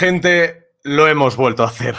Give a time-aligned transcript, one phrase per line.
[0.00, 1.94] Gente, lo hemos vuelto a hacer.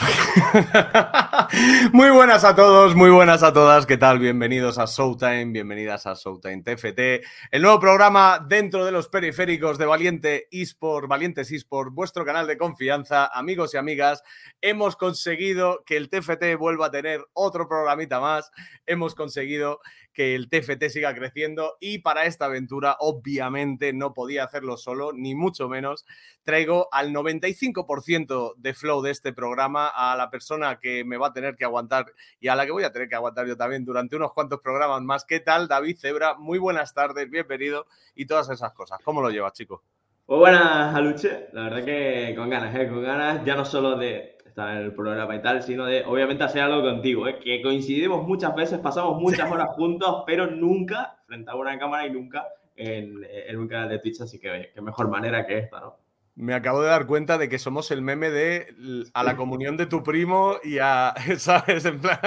[1.94, 3.86] muy buenas a todos, muy buenas a todas.
[3.86, 4.18] ¿Qué tal?
[4.18, 9.86] Bienvenidos a Showtime, bienvenidas a Showtime TFT, el nuevo programa dentro de los periféricos de
[9.86, 14.24] Valiente eSport, Valientes eSport, vuestro canal de confianza, amigos y amigas.
[14.62, 18.50] Hemos conseguido que el TFT vuelva a tener otro programita más.
[18.88, 19.80] Hemos conseguido
[20.14, 25.36] que el TFT siga creciendo y para esta aventura obviamente no podía hacerlo solo, ni
[25.36, 26.06] mucho menos.
[26.44, 31.34] Traigo al 95% de flow de este programa a la persona que me va a
[31.34, 32.06] tener que aguantar
[32.40, 35.02] y a la que voy a tener que aguantar yo también durante unos cuantos programas
[35.02, 35.26] más.
[35.26, 36.36] ¿Qué tal, David Zebra?
[36.36, 37.86] Muy buenas tardes, bienvenido
[38.16, 39.00] y todas esas cosas.
[39.04, 39.84] ¿Cómo lo llevas, chico?
[40.28, 41.50] Muy buenas, Aluche.
[41.52, 42.88] La verdad que con ganas, ¿eh?
[42.88, 46.44] con ganas ya no solo de estar en el programa y tal, sino de obviamente
[46.44, 47.40] hacer algo contigo, ¿eh?
[47.40, 52.12] que coincidimos muchas veces, pasamos muchas horas juntos, pero nunca frente a una cámara y
[52.12, 52.46] nunca
[52.76, 55.98] en, en un canal de Twitch, así que oye, qué mejor manera que esta, ¿no?
[56.36, 58.68] Me acabo de dar cuenta de que somos el meme de
[59.14, 61.86] a la comunión de tu primo y a, ¿sabes?
[61.86, 62.20] En plan,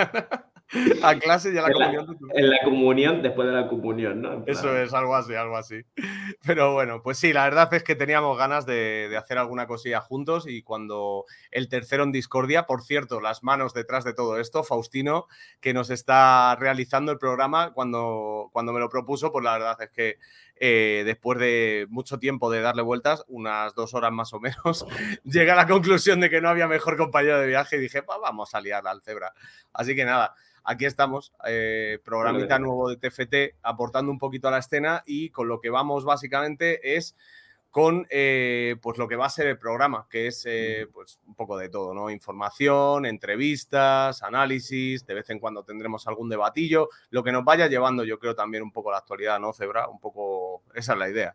[1.02, 4.22] a clase y a la en comunión la, en la comunión, después de la comunión,
[4.22, 4.44] ¿no?
[4.46, 5.82] Eso es, algo así, algo así.
[6.44, 10.00] Pero bueno, pues sí, la verdad es que teníamos ganas de, de, hacer alguna cosilla
[10.00, 14.64] juntos y cuando el tercero en discordia, por cierto, las manos detrás de todo esto,
[14.64, 15.26] Faustino,
[15.60, 19.90] que nos está realizando el programa, cuando, cuando me lo propuso, pues la verdad es
[19.90, 20.18] que
[20.56, 24.86] eh, después de mucho tiempo de darle vueltas, unas dos horas más o menos,
[25.24, 28.18] llegué a la conclusión de que no había mejor compañero de viaje y dije, pues
[28.22, 29.34] vamos a liar al cebra.
[29.72, 34.58] Así que nada, aquí estamos, eh, programita nuevo de TFT, aportando un poquito a la
[34.58, 37.16] escena y con lo que vamos básicamente es
[37.74, 41.34] con eh, pues lo que va a ser el programa, que es eh, pues un
[41.34, 42.08] poco de todo, ¿no?
[42.08, 48.04] Información, entrevistas, análisis, de vez en cuando tendremos algún debatillo, lo que nos vaya llevando,
[48.04, 49.88] yo creo, también un poco la actualidad, ¿no, Cebra?
[49.88, 51.34] Un poco, esa es la idea.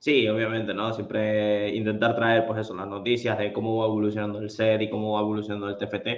[0.00, 0.92] Sí, obviamente, ¿no?
[0.92, 5.12] Siempre intentar traer, pues eso, las noticias de cómo va evolucionando el set y cómo
[5.12, 6.08] va evolucionando el TFT,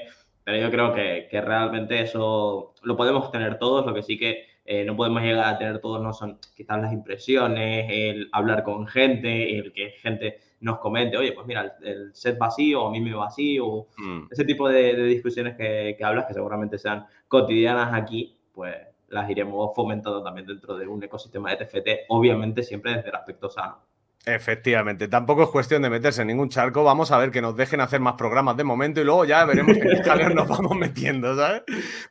[0.44, 4.46] pero yo creo que, que realmente eso lo podemos tener todos, lo que sí que
[4.64, 8.86] eh, no podemos llegar a tener todos, no son quizás las impresiones, el hablar con
[8.86, 12.90] gente, el que gente nos comente, oye, pues mira, el, el set vacío, o a
[12.92, 14.28] mí me vacío, mm.
[14.30, 18.76] ese tipo de, de discusiones que, que, hablas, que seguramente sean cotidianas aquí, pues
[19.08, 23.50] las iremos fomentando también dentro de un ecosistema de TFT, obviamente siempre desde el aspecto
[23.50, 23.78] sano.
[24.24, 26.84] Efectivamente, tampoco es cuestión de meterse en ningún charco.
[26.84, 29.76] Vamos a ver que nos dejen hacer más programas de momento y luego ya veremos
[29.76, 31.62] en qué jaleo nos vamos metiendo, ¿sabes?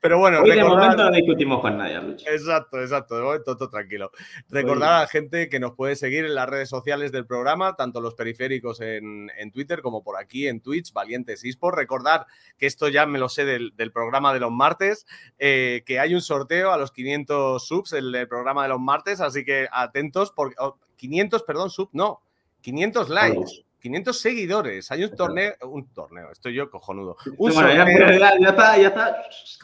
[0.01, 0.73] Pero bueno, Hoy recordar...
[0.73, 2.29] de momento no discutimos con nadie, Lucho.
[2.29, 4.11] Exacto, exacto, de momento todo tranquilo.
[4.49, 8.01] Recordar a la gente que nos puede seguir en las redes sociales del programa, tanto
[8.01, 11.77] los periféricos en, en Twitter como por aquí en Twitch, Valientes eSport.
[11.77, 12.25] Recordar
[12.57, 15.05] que esto ya me lo sé del, del programa de los martes,
[15.39, 19.21] eh, que hay un sorteo a los 500 subs en el programa de los martes,
[19.21, 20.55] así que atentos porque.
[21.01, 22.21] Oh, 500, perdón, sub, no,
[22.61, 23.65] 500 likes.
[23.81, 24.91] 500 seguidores.
[24.91, 27.17] Hay un torneo, un torneo, estoy yo cojonudo.
[27.37, 29.23] Un bueno, ya, ya, ya, está, ya está.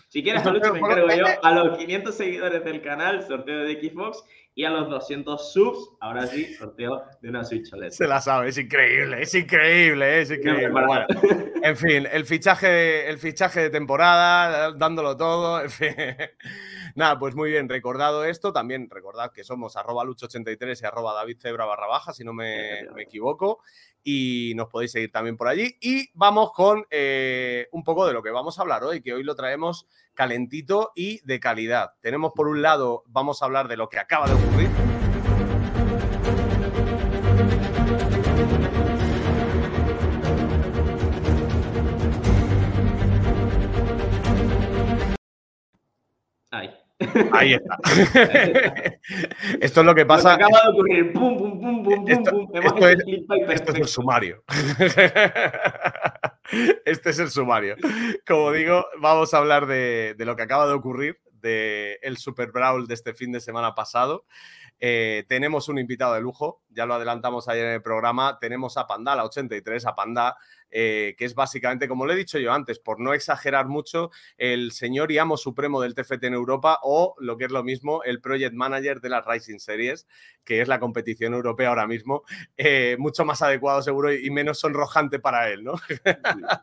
[0.10, 4.24] Si quieres, Lucho, me encargo yo a los 500 seguidores del canal, sorteo de Xbox,
[4.56, 7.92] y a los 200 subs, ahora sí, sorteo de una Switch OLED.
[7.92, 10.69] Se la sabe, es increíble, es increíble, es increíble.
[10.69, 11.06] No, bueno,
[11.62, 15.94] en fin, el fichaje, el fichaje de temporada, dándolo todo, en fin.
[16.97, 21.63] Nada, pues muy bien, recordado esto, también recordad que somos arroba lucho83 y arroba davidcebra
[21.63, 23.59] barra baja, si no me, me equivoco,
[24.03, 25.77] y nos podéis seguir también por allí.
[25.79, 29.21] Y vamos con eh, un poco de lo que vamos a hablar hoy, que hoy
[29.21, 29.85] lo traemos
[30.15, 31.91] calentito y de calidad.
[32.01, 35.06] Tenemos por un lado, vamos a hablar de lo que acaba de ocurrir.
[47.31, 47.53] Ahí.
[47.53, 47.77] Está.
[49.61, 50.33] Esto es lo que Pues pasa.
[50.35, 51.13] acaba de ocurrir.
[51.13, 52.49] Pum, pum, pum, pum, Esto- pum.
[52.53, 52.97] esto es-
[53.49, 54.43] Este el sumario.
[56.85, 57.75] Este es el sumario.
[58.25, 62.51] Como digo, vamos a hablar de, de lo que acaba de ocurrir, del el Super
[62.51, 64.25] Brawl de este fin de semana pasado.
[64.79, 68.38] Eh, tenemos un invitado de lujo, ya lo adelantamos ayer en el programa.
[68.39, 70.38] Tenemos a Pandala 83, a Panda,
[70.69, 74.71] eh, que es básicamente, como le he dicho yo antes, por no exagerar mucho, el
[74.71, 78.21] señor y amo supremo del TFT en Europa o lo que es lo mismo, el
[78.21, 80.07] project manager de las Rising Series,
[80.44, 82.24] que es la competición europea ahora mismo
[82.57, 85.74] eh, mucho más adecuado seguro y menos sonrojante para él, ¿no?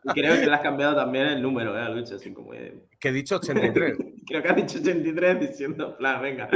[0.05, 2.17] Y creo que le has cambiado también el número, ¿eh, Lucho?
[2.17, 3.97] Así como Que he dicho 83.
[4.27, 6.49] Creo que has dicho 83 diciendo, en plan, venga,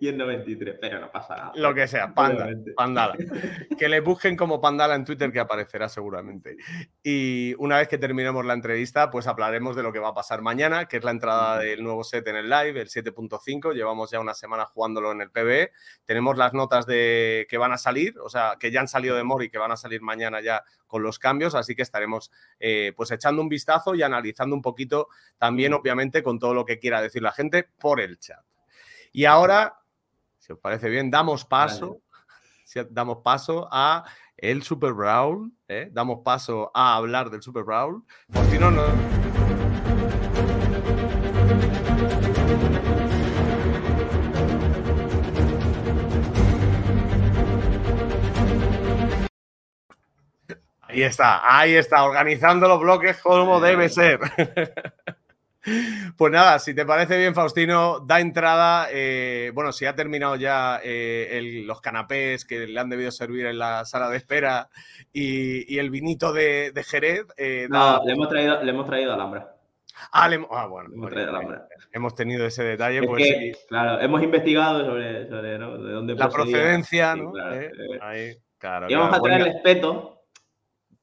[0.00, 1.52] y es 93, pero no pasa nada.
[1.54, 3.14] Lo que sea, panda, pandala.
[3.78, 6.56] Que le busquen como pandala en Twitter que aparecerá seguramente.
[7.02, 10.42] Y una vez que terminemos la entrevista, pues hablaremos de lo que va a pasar
[10.42, 13.72] mañana, que es la entrada del nuevo set en el live, el 7.5.
[13.74, 15.72] Llevamos ya una semana jugándolo en el PBE.
[16.04, 19.24] Tenemos las notas de que van a salir, o sea, que ya han salido de
[19.24, 23.10] Mori, que van a salir mañana ya con los cambios, así que estaremos eh, pues
[23.10, 27.22] echando un vistazo y analizando un poquito también, obviamente, con todo lo que quiera decir
[27.22, 28.44] la gente por el chat.
[29.12, 29.80] Y ahora,
[30.48, 32.00] si os parece bien, damos paso,
[32.64, 34.02] si- damos paso a
[34.34, 35.90] el Super Brawl, ¿eh?
[35.92, 38.02] damos paso a hablar del Super Brawl.
[38.32, 38.82] Por si no, no.
[50.80, 54.18] Ahí está, ahí está, organizando los bloques como debe ser.
[56.16, 58.88] Pues nada, si te parece bien, Faustino, da entrada.
[58.92, 63.46] eh, bueno, si ha terminado ya eh, el- los canapés que le han debido servir
[63.46, 64.68] en la sala de espera
[65.12, 67.24] y, y el vinito de, de Jerez.
[67.36, 69.54] eh, da- No, le hemos traído, le hemos traído Alhambra.
[70.12, 71.68] Ah, le- ah, bueno, Le hemos traído bueno, Alhambra.
[71.92, 72.98] hemos tenido ese detalle.
[73.00, 75.78] Es Pues que, sí, claro, hemos investigado sobre, sobre ¿no?
[75.78, 76.56] de dónde la procedía.
[76.56, 77.32] procedencia, Sí, ¿no?
[77.32, 77.98] claro, Eh, eh.
[78.00, 78.86] ahí, claro.
[78.88, 80.22] Íbamos claro, a traer bueno, el espeto,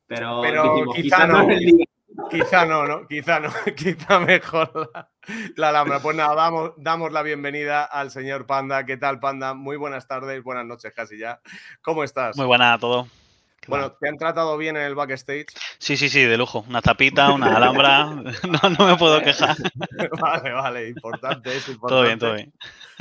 [0.08, 1.44] pero, Pero dijimos, quizá quizás no.
[1.44, 1.86] no es el día.
[2.30, 3.08] Quizá no, ¿no?
[3.08, 5.10] Quizá no, quizá mejor la,
[5.56, 6.00] la Alhambra.
[6.00, 8.86] Pues nada, damos, damos la bienvenida al señor Panda.
[8.86, 9.54] ¿Qué tal, Panda?
[9.54, 11.42] Muy buenas tardes, buenas noches casi ya.
[11.82, 12.38] ¿Cómo estás?
[12.38, 13.08] Muy buena a todo.
[13.60, 13.92] ¿Qué Bueno?
[13.94, 15.48] ¿te han tratado bien en el backstage?
[15.80, 16.66] Sí, sí, sí, de lujo.
[16.70, 18.06] Una tapita, una alhambra.
[18.44, 19.56] No, no me puedo quejar.
[20.22, 21.94] vale, vale, importante, es importante.
[21.94, 22.54] Todo bien, todo bien.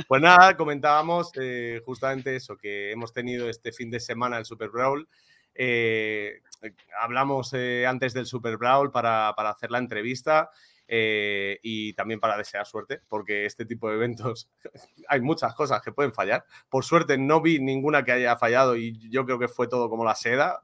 [0.08, 4.70] Pues nada, comentábamos eh, justamente eso, que hemos tenido este fin de semana el Super
[4.70, 5.06] Brawl.
[5.54, 6.40] Eh,
[7.00, 10.50] hablamos eh, antes del Super Brawl para, hacer la entrevista
[10.86, 14.50] eh, y también para desear suerte, porque este tipo de eventos
[15.08, 16.44] hay muchas cosas que pueden fallar.
[16.68, 20.04] Por suerte no vi ninguna que haya fallado y yo creo que fue todo como
[20.04, 20.60] la seda.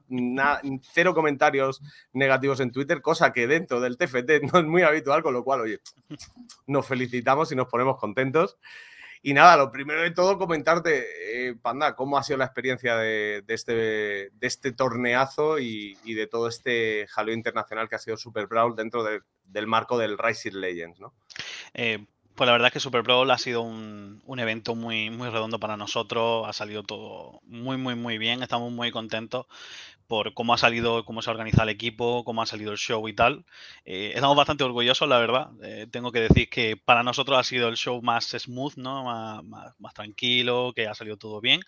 [0.93, 1.81] Cero comentarios
[2.13, 5.61] negativos en Twitter, cosa que dentro del TFT no es muy habitual, con lo cual,
[5.61, 5.79] oye,
[6.67, 8.57] nos felicitamos y nos ponemos contentos.
[9.23, 13.43] Y nada, lo primero de todo, comentarte, eh, Panda, cómo ha sido la experiencia de,
[13.47, 18.75] este, de este torneazo y, de todo este jaleo internacional que ha sido Super Brawl
[18.75, 21.13] dentro de- del marco del Rising Legends, ¿no?
[21.73, 25.29] Eh, pues la verdad es que Super Brawl ha sido un, un evento muy, muy
[25.29, 26.47] redondo para nosotros.
[26.47, 28.41] Ha salido todo muy, muy, muy bien.
[28.41, 29.45] Estamos muy contentos
[30.11, 33.07] por cómo ha salido, cómo se ha organizado el equipo, cómo ha salido el show
[33.07, 33.45] y tal.
[33.85, 35.51] Eh, estamos bastante orgullosos, la verdad.
[35.63, 39.05] Eh, tengo que decir que para nosotros ha sido el show más smooth, ¿no?
[39.05, 41.61] Más, más- más tranquilo, que ha salido todo bien.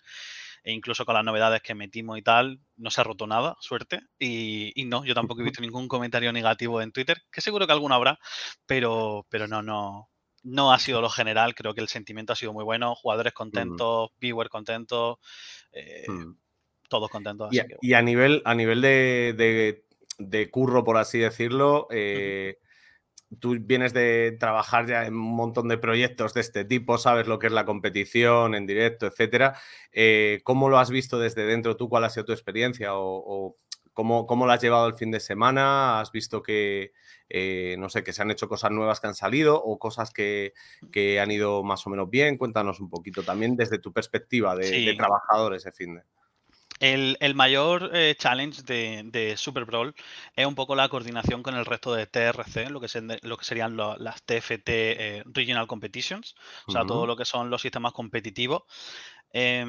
[0.62, 4.00] E incluso con las novedades que metimos y tal, no se ha roto nada, suerte.
[4.18, 7.72] Y, y no, yo tampoco he visto ningún comentario negativo en Twitter, que seguro que
[7.72, 8.18] alguno habrá,
[8.66, 10.10] pero, pero no, no,
[10.42, 11.54] no ha sido lo general.
[11.54, 12.94] Creo que el sentimiento ha sido muy bueno.
[12.94, 15.18] Jugadores contentos, viewers contentos,
[15.72, 16.34] eh, Mm.
[16.88, 17.52] Todos contentos.
[17.52, 19.84] Y, así a- que, y a nivel, a nivel de, de-
[20.18, 22.58] de curro, por así decirlo, eh,
[23.40, 27.38] tú vienes de trabajar ya en un montón de proyectos de este tipo, sabes lo
[27.40, 29.58] que es la competición en directo, etcétera.
[29.92, 31.88] Eh, ¿Cómo lo has visto desde dentro tú?
[31.88, 32.94] ¿Cuál ha sido tu experiencia?
[32.94, 33.56] ¿O, o
[33.92, 35.98] cómo, cómo lo has llevado el fin de semana?
[36.00, 36.92] ¿Has visto que,
[37.28, 40.52] eh, no sé, que se han hecho cosas nuevas que han salido o cosas que,
[40.92, 42.36] que han ido más o menos bien?
[42.38, 44.96] Cuéntanos un poquito también desde tu perspectiva de, de Sí.
[44.96, 46.02] trabajador ese fin de.
[46.84, 49.94] El, el mayor eh, challenge de, de, Super Brawl
[50.36, 53.44] es un poco la coordinación con el resto de TRC, lo que, se, lo que
[53.46, 56.34] serían lo, las TFT eh, Regional Competitions,
[56.66, 56.88] o sea, uh -huh.
[56.88, 58.64] todo lo que son los sistemas competitivos.
[59.32, 59.64] Eh,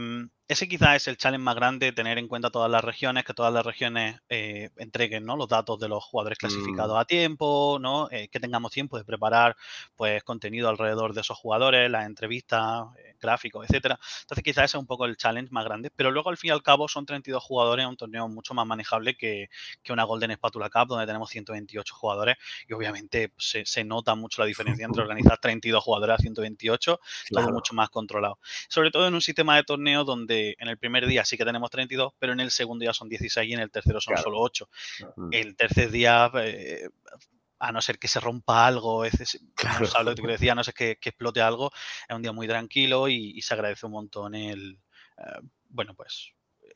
[0.47, 3.51] ese quizás es el challenge más grande, tener en cuenta todas las regiones, que todas
[3.51, 5.35] las regiones eh, entreguen ¿no?
[5.35, 6.99] los datos de los jugadores clasificados mm.
[6.99, 8.07] a tiempo, ¿no?
[8.11, 9.55] Eh, que tengamos tiempo de preparar
[9.95, 13.99] pues, contenido alrededor de esos jugadores, las entrevistas, eh, gráficos, etcétera.
[14.21, 16.51] Entonces quizás ese es un poco el challenge más grande, pero luego al fin y
[16.51, 19.49] al cabo son 32 jugadores, un torneo mucho más manejable que,
[19.81, 22.37] que una Golden Spatula Cup, donde tenemos 128 jugadores
[22.67, 26.99] y obviamente pues, se, se, nota mucho la diferencia entre organizar 32 jugadores a 128,
[27.29, 27.47] claro.
[27.47, 28.37] todo mucho más controlado.
[28.69, 31.69] Sobre todo en un sistema de torneo donde en el primer día sí que tenemos
[31.69, 34.23] 32, pero en el segundo día son 16 y en el tercero son claro.
[34.23, 34.69] solo 8.
[35.15, 35.29] Mm.
[35.31, 36.89] El tercer día, eh,
[37.59, 39.81] a no ser que se rompa algo, es, claro.
[39.81, 41.71] no sabes lo que te decía, a no ser que, que, explote algo,
[42.07, 44.79] es un día muy tranquilo y, y se agradece un montón el,
[45.17, 45.39] eh,
[45.69, 46.34] bueno, pues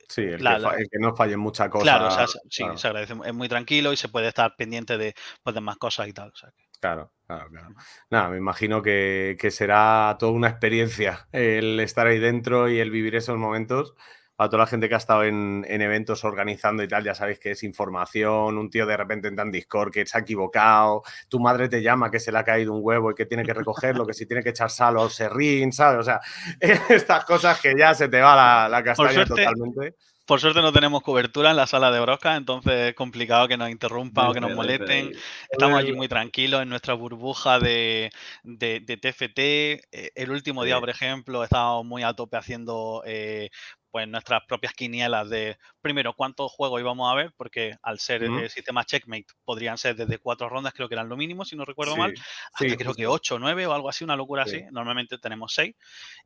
[0.10, 1.84] Sí, el, la, que, el, que, no falle mucha cosa.
[1.84, 2.78] Claro, o sea, sí, claro.
[2.80, 3.13] se agradece.
[3.24, 5.13] Es muy tranquilo y se puede estar pendiente de,
[5.44, 6.30] pues, de más cosas y tal.
[6.30, 6.68] O sea que...
[6.80, 7.75] Claro, claro, claro.
[8.10, 12.89] Nada, me imagino que, que, será toda una experiencia el estar ahí dentro y el
[12.89, 13.94] vivir esos momentos.
[14.39, 17.39] Para toda la gente que ha estado en, en, eventos organizando y tal, ya sabéis
[17.39, 21.41] que es información, un tío de repente entra en Discord que se ha equivocado, tu
[21.41, 24.08] madre te llama que se le ha caído un huevo y que tiene que recogerlo,
[24.08, 26.00] que si tiene que echar sal o serrín, ¿sabes?
[26.00, 26.22] O sea,
[26.89, 29.96] estas cosas que ya se te va la, la castaña suerte, totalmente.
[30.29, 33.72] Por suerte no tenemos cobertura en la sala de broca, entonces es complicado que nos
[33.72, 35.12] interrumpan o que nos molesten.
[35.50, 38.12] Estamos allí muy tranquilos en nuestra burbuja de,
[38.43, 39.39] de, de TFT.
[39.39, 43.50] Eh, el último día, por ejemplo, estábamos muy a tope haciendo eh,
[43.91, 48.39] pues nuestras propias quinielas de primero cuántos juegos íbamos a ver, porque al ser mm.
[48.39, 51.65] el sistema checkmate podrían ser desde cuatro rondas, creo que eran lo mínimo, si no
[51.65, 52.13] recuerdo sí, mal,
[52.53, 54.58] hasta sí, creo que ocho, nueve o algo así, una locura sí.
[54.58, 54.65] así.
[54.72, 55.75] Normalmente tenemos seis.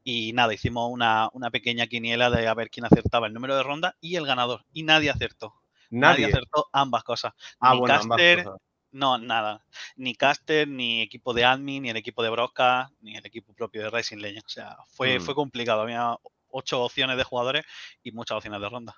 [0.04, 3.64] Y nada, hicimos una, una, pequeña quiniela de a ver quién acertaba el número de
[3.64, 4.66] rondas y el ganador.
[4.74, 5.54] Y nadie acertó.
[5.90, 7.34] Nadie, nadie acertó ambas cosas.
[7.60, 8.74] Ah, Ni bueno, caster, ambas cosas.
[8.94, 9.66] No, nada.
[9.96, 13.82] Ni caster, ni equipo de admin, ni el equipo de broadcast, ni el equipo propio
[13.82, 14.46] de Racing Legends.
[14.46, 15.22] O sea, fue, mm.
[15.24, 15.82] fue complicado.
[15.82, 16.16] Había
[16.54, 17.66] ocho opciones de jugadores
[18.02, 18.96] y muchas opciones de ronda.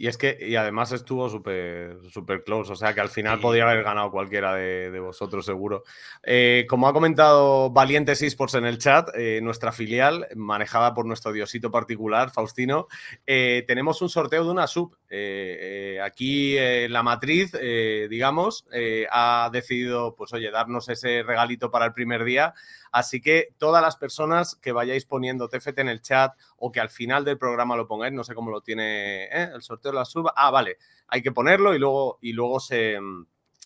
[0.00, 3.42] Y es que, y además estuvo súper super close, o sea que al final sí.
[3.42, 5.82] podía haber ganado cualquiera de, de vosotros, seguro.
[6.22, 11.32] Eh, como ha comentado Valientes Esports en el chat, eh, nuestra filial, manejada por nuestro
[11.32, 12.86] diosito particular, Faustino,
[13.26, 14.96] eh, tenemos un sorteo de una sub.
[15.10, 16.56] Eh, aquí
[16.88, 18.66] la matriz, digamos,
[19.10, 22.54] ha decidido, pues oye, darnos ese regalito para el primer día.
[22.92, 26.90] Así que todas las personas que vayáis poniendo TFT en el chat o que al
[26.90, 29.50] final del programa lo pongáis, no sé cómo lo tiene ¿eh?
[29.54, 30.30] el sorteo la sub.
[30.34, 32.98] Ah, vale, hay que ponerlo y luego, y luego se,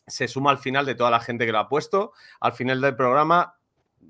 [0.07, 2.13] se suma al final de toda la gente que lo ha puesto.
[2.41, 3.57] Al final del programa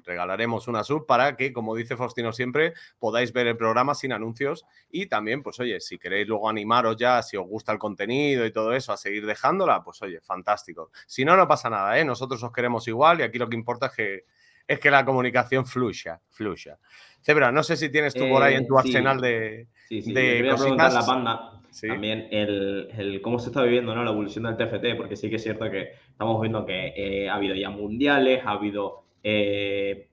[0.05, 4.67] regalaremos una sub para que, como dice Faustino siempre, podáis ver el programa sin anuncios
[4.91, 8.53] y también, pues oye, si queréis luego animaros ya, si os gusta el contenido y
[8.53, 10.91] todo eso, a seguir dejándola, pues oye, fantástico.
[11.07, 12.05] Si no, no pasa nada, ¿eh?
[12.05, 14.25] Nosotros os queremos igual y aquí lo que importa es que,
[14.67, 16.79] es que la comunicación fluya, fluya.
[17.21, 18.89] Cebra, no sé si tienes tú por ahí en tu eh, sí.
[18.89, 20.13] arsenal de, sí, sí.
[20.13, 21.89] de a la banda sí.
[21.89, 24.05] también el, el, cómo se está viviendo ¿no?
[24.05, 27.35] la evolución del TFT, porque sí que es cierto que estamos viendo que eh, ha
[27.35, 30.09] habido ya mundiales, ha habido eh,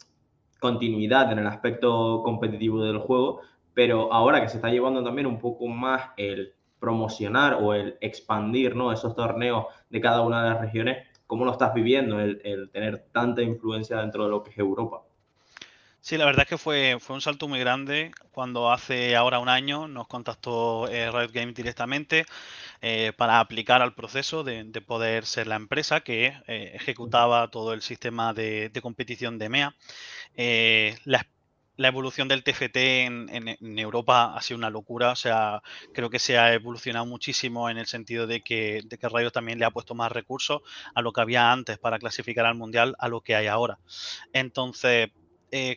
[0.59, 3.41] continuidad en el aspecto competitivo del juego,
[3.73, 8.75] pero ahora que se está llevando también un poco más el promocionar o el expandir
[8.75, 8.91] ¿no?
[8.91, 13.43] esos torneos de cada una de las regiones, ¿Cómo lo estás viviendo el, tener tanta
[13.43, 15.03] influencia dentro de lo que es Europa?
[16.01, 19.47] Sí, la verdad es que fue, fue un salto muy grande cuando hace ahora un
[19.47, 22.25] año nos contactó eh, Riot Games directamente
[22.81, 27.73] eh, para aplicar al proceso de, de, poder ser la empresa que eh, ejecutaba todo
[27.73, 29.75] el sistema de, competición de EMEA.
[30.35, 35.11] Eh, la evolución del TFT en, Europa ha sido una locura.
[35.11, 35.61] O sea,
[35.93, 39.59] creo que se ha evolucionado muchísimo en el sentido de que, de que Rayo también
[39.59, 40.61] le ha puesto más recursos
[40.95, 43.79] a lo que había antes para clasificar al Mundial a lo que hay ahora.
[44.31, 45.09] Entonces,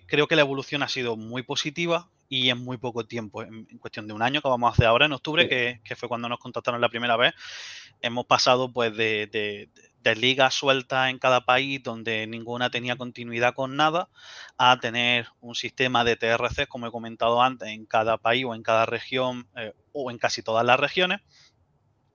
[0.07, 3.77] creo que la evolución ha sido muy positiva y en muy poco tiempo, en, en,
[3.77, 5.51] cuestión de un año que vamos a hacer ahora en octubre, sí.
[5.51, 7.35] que, que, fue cuando nos contactaron la primera vez,
[8.01, 9.69] hemos pasado pues de, de,
[10.01, 14.09] de ligas sueltas en cada país donde ninguna tenía continuidad con nada,
[14.57, 18.63] a tener un sistema de TRC, como he comentado antes, en cada país o en
[18.63, 21.21] cada región eh, o en casi todas las regiones,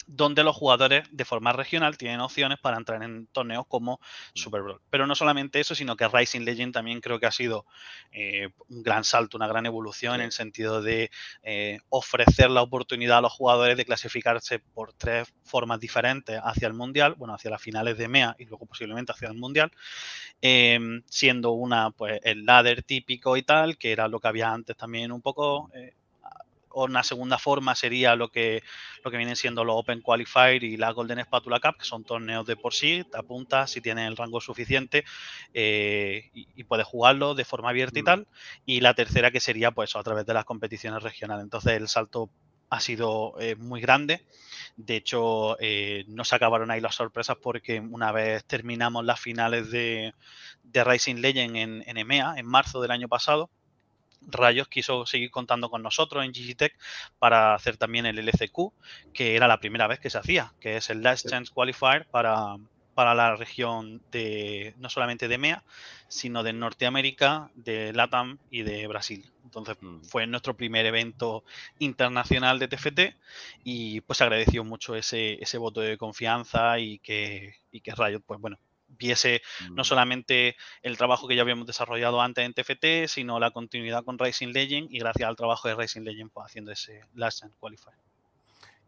[0.07, 3.99] donde los jugadores de forma regional tienen opciones para entrar en torneos como
[4.33, 4.81] Super Bowl.
[4.89, 7.65] Pero no solamente eso, sino que Rising Legend también creo que ha sido
[8.11, 11.11] eh, un gran salto, una gran evolución en el sentido de
[11.43, 16.73] eh, ofrecer la oportunidad a los jugadores de clasificarse por tres formas diferentes hacia el
[16.73, 19.71] Mundial, bueno, hacia las finales de MEA y luego posiblemente hacia el Mundial,
[20.41, 24.77] eh, siendo una, pues, el ladder típico y tal, que era lo que había antes
[24.77, 25.95] también un poco eh,
[26.73, 28.63] una segunda forma sería lo que,
[29.03, 32.45] lo que vienen siendo los Open Qualifier y la Golden Spatula Cup, que son torneos
[32.45, 35.03] de por sí, te apuntas si tienes el rango suficiente
[35.53, 38.27] eh, y, puedes jugarlo de forma abierta y tal.
[38.65, 41.43] Y la tercera que sería pues a través de las competiciones regionales.
[41.43, 42.29] Entonces el salto
[42.69, 44.25] ha sido eh, muy grande.
[44.75, 49.71] De hecho, eh, no se acabaron ahí las sorpresas porque una vez terminamos las finales
[49.71, 50.13] de,
[50.63, 53.49] de Racing Legend en, en EMEA, en marzo del año pasado,
[54.21, 56.77] Rayos quiso seguir contando con nosotros en Gigitech
[57.19, 58.73] para hacer también el LCQ,
[59.13, 62.57] que era la primera vez que se hacía, que es el Last Chance Qualifier para,
[62.97, 65.63] para la región de no solamente de MEA,
[66.07, 69.31] sino de Norteamérica, de LATAM y de Brasil.
[69.43, 70.01] Entonces mm.
[70.01, 71.43] fue nuestro primer evento
[71.79, 72.99] internacional de TFT
[73.63, 78.39] y pues agradeció mucho ese, ese voto de confianza y que, y que Riot, pues
[78.41, 79.41] bueno, viese
[79.71, 79.85] no mm.
[79.85, 84.49] solamente el trabajo que ya habíamos desarrollado antes en TFT, sino la continuidad con Racing
[84.49, 87.95] Legend y gracias al trabajo de Racing Legend pues, haciendo ese Last Chance Qualifier.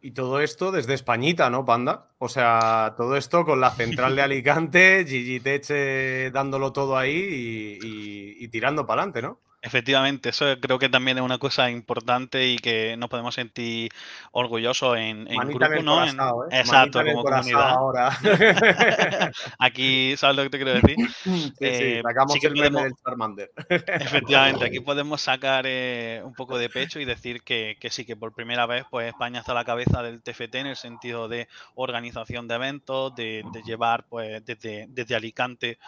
[0.02, 2.12] Y todo esto desde Españita, ¿no, Panda?
[2.20, 8.48] O sea, todo esto con la central de Alicante, Gigi Teche dándolo todo ahí y
[8.48, 9.40] tirando para adelante, ¿no?
[9.62, 13.92] Efectivamente, eso creo que también es una cosa importante y que nos podemos sentir
[14.32, 16.06] orgullosos en, en grupo, ¿no?
[16.06, 16.60] En, ¿eh?
[16.60, 17.70] Exacto, como comunidad.
[17.70, 18.18] Ahora.
[19.60, 20.96] aquí, ¿sabes lo que te quiero decir?
[21.20, 23.52] Sí, sí, eh, el podemos, del Charmander.
[23.68, 28.16] efectivamente, aquí podemos sacar eh, un poco de pecho y decir que, que, sí, que
[28.16, 31.48] por primera vez pues España está a la cabeza del TFT en el sentido de
[31.76, 35.80] organización de eventos, de, de llevar pues desde, desde Alicante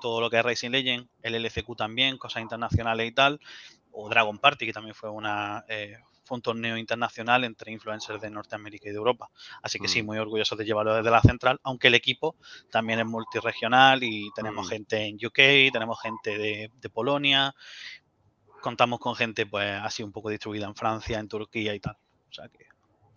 [0.00, 3.40] todo lo que es Racing Legend, el LCQ también, cosas internacionales y tal,
[3.92, 8.30] o Dragon Party, que también fue una eh, fue un torneo internacional entre influencers de
[8.30, 9.30] Norteamérica y de Europa.
[9.62, 10.06] Así que sí, mm.
[10.06, 12.36] muy orgulloso de llevarlo desde la central, aunque el equipo
[12.70, 14.70] también es multiregional y tenemos mm.
[14.70, 17.54] gente en UK, tenemos gente de, Polonia,
[18.62, 21.96] contamos con gente pues así un poco distribuida en Francia, en Turquía y tal.
[22.30, 22.66] O sea que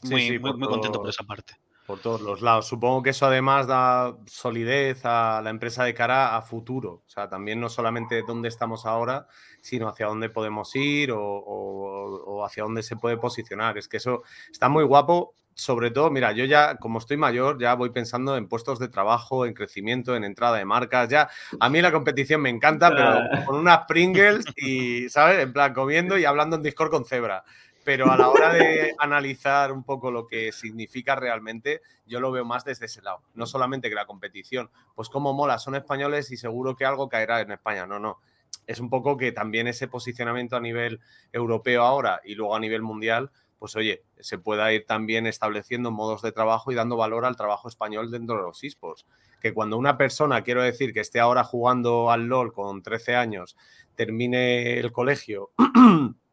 [0.03, 1.55] muy, muy, muy contento por esa parte
[1.87, 2.67] por todos los lados.
[2.67, 7.03] Supongo que eso además da solidez a la empresa de cara a futuro.
[7.07, 9.25] O sea, también no solamente dónde estamos ahora,
[9.61, 13.77] sino hacia dónde podemos ir o, hacia dónde se puede posicionar.
[13.77, 15.33] Es que eso está muy guapo.
[15.53, 19.43] Sobre todo, mira, yo ya, como estoy mayor, ya voy pensando en puestos de trabajo,
[19.43, 21.09] en crecimiento, en entrada de marcas.
[21.09, 25.39] Ya, a mí la competición me encanta, pero con unas Pringles y, ¿sabes?
[25.39, 27.43] En plan, comiendo y hablando en Discord con Zebra
[27.87, 32.43] pero a la hora de analizar un poco lo que significa realmente, yo lo veo
[32.43, 33.21] más desde ese lado.
[33.33, 37.39] No solamente que la competición, pues como mola, son españoles y seguro que algo caerá
[37.39, 37.87] en España.
[37.87, 38.19] No, no.
[38.65, 40.99] Es un poco que también ese posicionamiento a nivel
[41.31, 46.21] europeo ahora y luego a nivel mundial, pues oye, se pueda ir también estableciendo modos
[46.21, 49.05] de trabajo y dando valor al trabajo español dentro de los esports.
[49.39, 53.55] Que cuando una persona, quiero decir, que esté ahora jugando al LOL con 13 años,
[53.95, 55.51] termine el colegio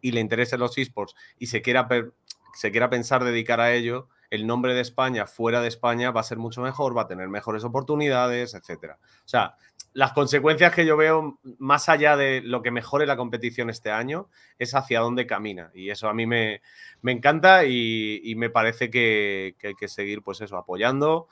[0.00, 1.88] y le interesen los esports y se quiera,
[2.54, 6.24] se quiera pensar dedicar a ello, el nombre de España fuera de España va a
[6.24, 8.98] ser mucho mejor, va a tener mejores oportunidades, etcétera.
[9.02, 9.56] O sea,
[9.92, 14.28] las consecuencias que yo veo, más allá de lo que mejore la competición este año,
[14.58, 15.72] es hacia dónde camina.
[15.74, 16.62] Y eso a mí me,
[17.02, 21.26] me encanta y, me parece que, hay que seguir, pues eso, apoyando.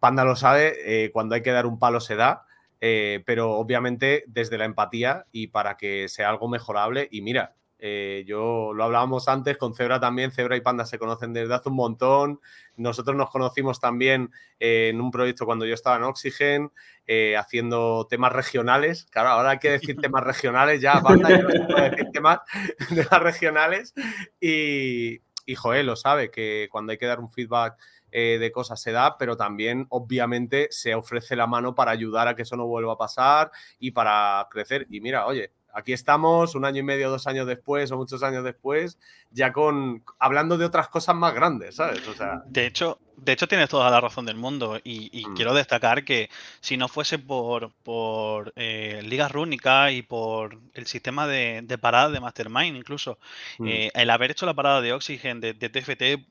[0.00, 2.44] Panda lo sabe, eh, cuando hay que dar un palo se da.
[2.84, 7.06] Eh, pero obviamente desde la empatía y para que sea algo mejorable.
[7.12, 11.32] Y mira, eh, yo lo hablábamos antes con Zebra también, Zebra y Panda se conocen
[11.32, 12.40] desde hace un montón.
[12.76, 16.70] Nosotros nos conocimos también eh, en un proyecto cuando yo estaba en Oxygen,
[17.08, 19.08] eh, haciendo temas regionales.
[19.10, 22.38] Claro, ahora hay que decir temas regionales ya, Panda, ya no puede decir temas,
[23.20, 23.94] regionales.
[24.40, 27.76] Y, y Joel lo sabe, que cuando hay que dar un feedback
[28.12, 32.42] de cosas se da, pero también obviamente se ofrece la mano para ayudar a que
[32.42, 34.86] eso no vuelva a pasar y para crecer.
[34.90, 38.44] Y mira, oye, aquí estamos un año y medio, dos años después o muchos años
[38.44, 38.98] después,
[39.30, 42.06] ya con hablando de otras cosas más grandes, ¿sabes?
[42.08, 42.42] O sea...
[42.46, 45.34] De hecho, de hecho tienes toda la razón del mundo y, mm.
[45.34, 46.30] quiero destacar que
[46.60, 52.20] si no fuese por, por eh, ligas rúnicas y por el sistema de, parada de
[52.20, 53.18] Mastermind incluso,
[53.58, 53.66] mm.
[53.66, 56.26] eh, el haber hecho la parada de Oxygen de, de TFT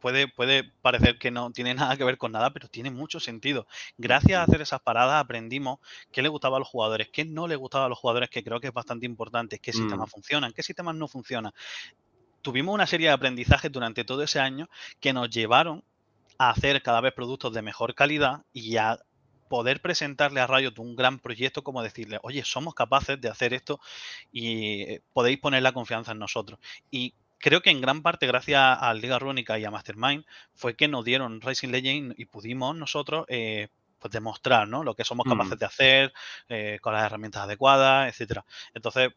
[0.00, 3.66] puede, puede parecer que no tiene nada que ver con nada, pero tiene mucho sentido.
[3.96, 5.78] Gracias a hacer esas paradas aprendimos
[6.12, 8.60] qué le gustaba a los jugadores, qué no le gustaba a los jugadores, que creo
[8.60, 10.12] que es bastante importante, qué sistemas mm.
[10.12, 11.52] funcionan, qué sistemas no funcionan.
[12.42, 14.68] Tuvimos una serie de aprendizajes durante todo ese año
[15.00, 15.84] que nos llevaron
[16.38, 18.98] a hacer cada vez productos de mejor calidad y a
[19.48, 23.80] poder presentarle a Riot un gran proyecto como decirle, oye, somos capaces de hacer esto
[24.30, 26.60] y eh, podéis poner la confianza en nosotros.
[26.90, 30.24] Y creo que en gran parte gracias a Liga Rúnica y a Mastermind
[30.54, 34.84] fue que nos dieron Racing Legend y pudimos nosotros eh, pues demostrar ¿no?
[34.84, 35.58] lo que somos capaces mm.
[35.58, 36.12] de hacer
[36.48, 38.44] eh, con las herramientas adecuadas, etcétera.
[38.74, 39.10] Entonces,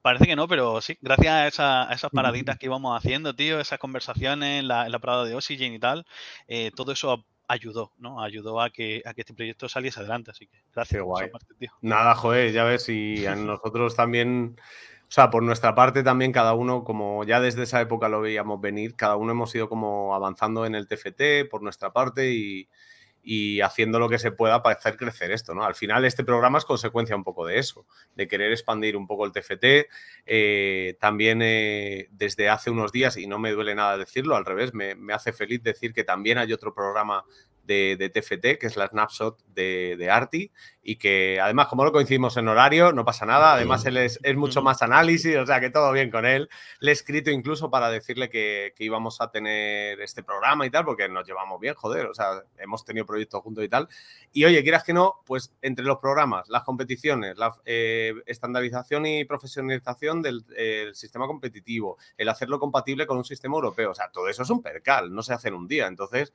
[0.00, 3.60] Parece que no, pero sí, gracias a, esa- a esas paraditas que íbamos haciendo, tío,
[3.60, 6.06] esas conversaciones en la, en la parada de Oxygen y tal,
[6.46, 8.22] eh, todo eso ayudó, ¿no?
[8.22, 10.98] Ayudó a que, a que este proyecto saliese adelante, así que gracias.
[10.98, 11.28] Qué guay.
[11.30, 11.72] parte, tío.
[11.80, 14.58] Nada, joder, ya ves, y a nosotros también,
[15.08, 18.60] o sea, por nuestra parte también cada uno, como ya desde esa época lo veíamos
[18.60, 22.68] venir, cada uno hemos ido como avanzando en el TFT por nuestra parte y,
[23.22, 25.64] y haciendo lo que se pueda para hacer crecer esto, ¿no?
[25.64, 29.26] Al final este programa es consecuencia un poco de eso, de querer expandir un poco
[29.26, 29.90] el TFT.
[30.24, 34.72] Eh, también eh, desde hace unos días, y no me duele nada decirlo, al revés,
[34.72, 37.24] me, me hace feliz decir que también hay otro programa
[37.68, 40.50] de, de TFT, que es la Snapshot de, de Arti,
[40.82, 43.52] y que además, como no coincidimos en horario, no pasa nada.
[43.52, 46.48] Además, él es, es mucho más análisis, o sea que todo bien con él.
[46.80, 50.86] Le he escrito incluso para decirle que, que íbamos a tener este programa y tal,
[50.86, 53.86] porque nos llevamos bien, joder, o sea, hemos tenido proyectos juntos y tal.
[54.32, 59.26] Y oye, quieras que no, pues entre los programas, las competiciones, la eh, estandarización y
[59.26, 64.28] profesionalización del el sistema competitivo, el hacerlo compatible con un sistema europeo, o sea, todo
[64.28, 65.86] eso es un percal, no se hace en un día.
[65.86, 66.32] Entonces,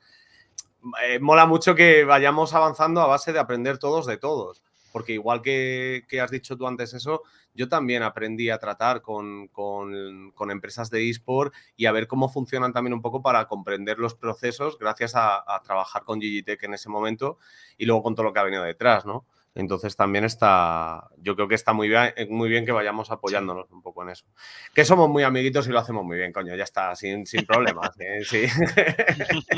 [1.02, 4.62] eh, mola mucho que vayamos avanzando a base de aprender todos de todos.
[4.92, 9.48] Porque igual que, que has dicho tú antes eso, yo también aprendí a tratar con,
[9.48, 13.98] con, con empresas de eSport y a ver cómo funcionan también un poco para comprender
[13.98, 17.38] los procesos gracias a, a trabajar con Gigitech en ese momento
[17.76, 19.24] y luego con todo lo que ha venido detrás, ¿no?
[19.56, 23.82] Entonces también está, yo creo que está muy bien, muy bien que vayamos apoyándonos un
[23.82, 24.26] poco en eso.
[24.74, 27.90] Que somos muy amiguitos y lo hacemos muy bien, coño, ya está, sin, sin problemas.
[28.00, 28.24] ¿eh?
[28.24, 28.46] Sí.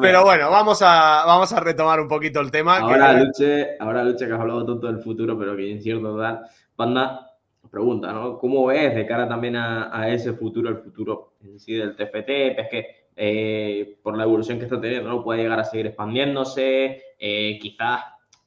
[0.00, 2.78] Pero bueno, vamos a, vamos a retomar un poquito el tema.
[2.78, 6.40] Ahora, que- Luche, ahora, Luche, que has hablado tanto del futuro, pero que incierto total.
[6.74, 7.30] Panda,
[7.70, 8.38] pregunta, ¿no?
[8.38, 12.28] ¿Cómo ves de cara también a, a ese futuro, el futuro en sí del TFT?
[12.56, 15.22] ¿Ves que eh, por la evolución que está teniendo, ¿no?
[15.24, 17.02] puede llegar a seguir expandiéndose?
[17.18, 18.02] Eh, quizás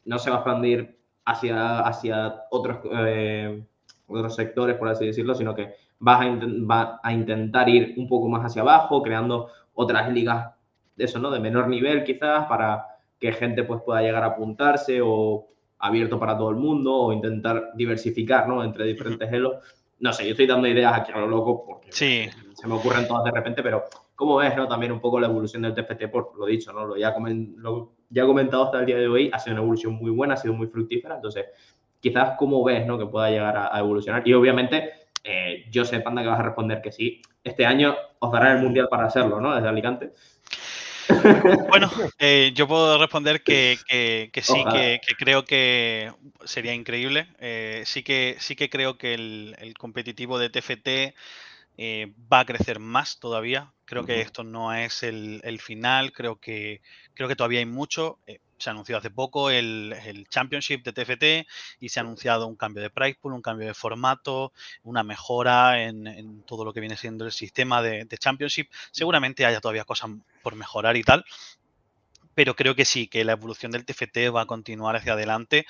[0.09, 3.63] no se va a expandir hacia, hacia otros, eh,
[4.07, 6.29] otros sectores, por así decirlo, sino que vas a,
[6.69, 10.51] va a intentar ir un poco más hacia abajo, creando otras ligas
[10.95, 11.29] de eso, ¿no?
[11.29, 12.85] De menor nivel quizás para
[13.19, 17.71] que gente pues pueda llegar a apuntarse o abierto para todo el mundo o intentar
[17.75, 18.63] diversificar, ¿no?
[18.63, 19.57] Entre diferentes elos.
[19.99, 22.27] No sé, yo estoy dando ideas aquí a lo loco porque Sí.
[22.53, 23.83] se me ocurren todas de repente, pero
[24.19, 24.67] ¿cómo ves, no?
[24.67, 26.85] También un poco la evolución del TFT, por lo dicho, ¿no?
[26.85, 29.61] Lo ya, comen- lo ya he comentado hasta el día de hoy, ha sido una
[29.63, 31.45] evolución muy buena, ha sido muy fructífera, entonces
[32.01, 32.99] quizás cómo ves, ¿no?
[32.99, 34.27] Que pueda llegar a, a evolucionar.
[34.27, 34.91] Y obviamente,
[35.23, 37.21] eh, yo sé, Panda, que vas a responder que sí.
[37.45, 39.55] Este año os darán el Mundial para hacerlo, ¿no?
[39.55, 40.11] Desde Alicante.
[41.69, 46.11] Bueno, eh, yo puedo responder que, que- que sí, que, que creo que
[46.43, 47.27] sería increíble.
[47.39, 51.15] Eh, sí, que, sí que creo que el, el competitivo de TFT
[51.81, 53.71] eh, va a crecer más todavía.
[53.85, 56.81] Creo que esto no es el, el final, creo que,
[57.13, 58.19] creo que todavía hay mucho.
[58.27, 62.57] Eh, se anunció hace poco el, el Championship de TFT y se ha anunciado un
[62.57, 64.51] cambio de price pool, un cambio de formato,
[64.83, 68.69] una mejora en, en todo lo que viene siendo el sistema de, de Championship.
[68.91, 70.09] Seguramente haya todavía cosas
[70.43, 71.23] por mejorar y tal,
[72.35, 75.65] pero creo que sí, que la evolución del TFT va a continuar hacia adelante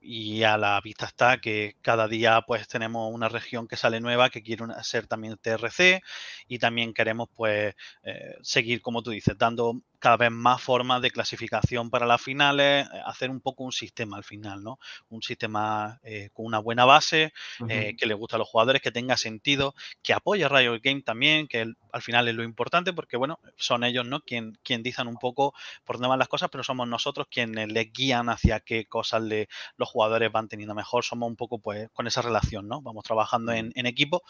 [0.00, 4.30] y a la vista está que cada día pues tenemos una región que sale nueva
[4.30, 6.02] que quiere ser también TRC
[6.48, 11.10] y también queremos pues eh, seguir, como tú dices, dando cada vez más formas de
[11.10, 14.78] clasificación para las finales, eh, hacer un poco un sistema al final, ¿no?
[15.08, 17.32] Un sistema eh, con una buena base,
[17.66, 21.02] eh, que le guste a los jugadores, que tenga sentido, que apoye a Riot Game
[21.02, 24.20] también, que el- al final es lo importante, porque bueno, son ellos, ¿no?
[24.20, 27.92] Quien, quien dicen un poco por dónde van las cosas, pero somos nosotros quienes les
[27.92, 31.04] guían hacia qué cosas le, los jugadores van teniendo mejor.
[31.04, 32.80] Somos un poco, pues, con esa relación, ¿no?
[32.82, 34.22] Vamos trabajando en, en equipo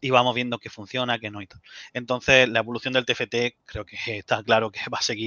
[0.00, 1.60] y vamos viendo qué funciona, qué no y tal.
[1.92, 5.17] Entonces, la evolución del TFT creo que está claro que va a seguir,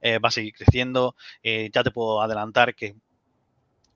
[0.00, 1.16] eh, va a seguir creciendo.
[1.42, 2.96] Eh, ya te puedo adelantar que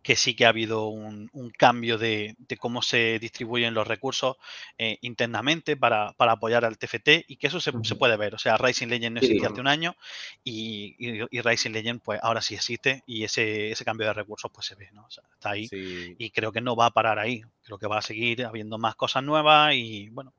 [0.03, 4.37] que sí que ha habido un, un cambio de, de cómo se distribuyen los recursos
[4.77, 8.35] eh, internamente para, para apoyar al TFT y que eso se, se puede ver.
[8.35, 9.97] O sea, Rising Legend no existía hace un año
[10.43, 14.51] y, y- y Rising Legend pues ahora sí existe y ese, ese cambio de recursos
[14.53, 15.07] pues se ve, ¿no?
[15.07, 16.15] O sea, está ahí Sí.
[16.19, 17.41] y creo que no va a parar ahí.
[17.63, 20.35] Creo que va a seguir habiendo más cosas nuevas y bueno,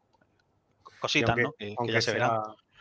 [0.99, 1.53] cositas, aunque, ¿no?
[1.53, 2.31] Que, que aunque ya se verán.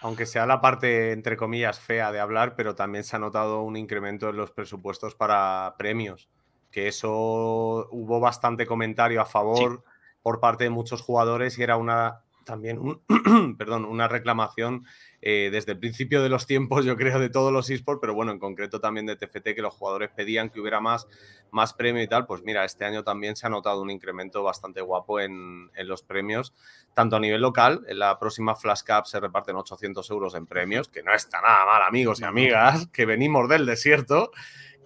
[0.05, 3.75] Aunque sea la parte, entre comillas, fea de hablar, pero también se ha notado un
[3.75, 6.29] incremento en los presupuestos para premios,
[6.71, 9.83] que eso hubo bastante comentario a favor
[10.21, 13.03] por parte de muchos jugadores y era una también un-
[13.59, 14.85] perdón, una reclamación
[15.23, 18.33] eh, desde el principio de los tiempos, yo creo, de todos los esports, pero bueno,
[18.33, 21.09] en concreto también de TFT, que los jugadores pedían que hubiera más,
[21.51, 22.27] más premio y tal.
[22.27, 26.03] Pues mira, este año también se ha notado un incremento bastante guapo en, en los
[26.03, 26.53] premios,
[26.93, 30.89] tanto a nivel local, en la próxima Flash Cup se reparten 800 euros en premios,
[30.89, 34.31] que no está nada mal, amigos y amigas, que venimos del desierto.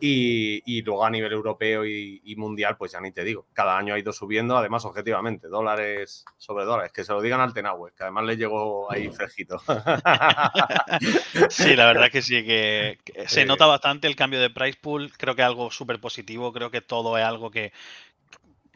[0.00, 3.46] Y, y luego a nivel europeo y, y mundial, pues ya ni te digo.
[3.52, 6.92] Cada año ha ido subiendo, además, objetivamente, dólares sobre dólares.
[6.92, 9.60] Que se lo digan al Tenahue, que además le llegó ahí fresquito.
[11.50, 15.12] Sí, la verdad que sí, que, que se nota bastante el cambio de price pool.
[15.16, 16.52] Creo que es algo súper positivo.
[16.52, 17.72] Creo que todo es algo que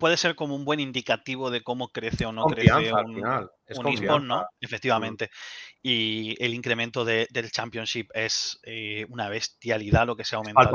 [0.03, 3.15] puede ser como un buen indicativo de cómo crece o no crece Confianza al un,
[3.15, 3.51] final.
[3.66, 4.44] Es un eSport, ¿no?
[4.61, 5.31] Efectivamente.
[5.83, 10.66] Y el incremento de- del Championship es eh, una bestialidad lo que se ha aumentado.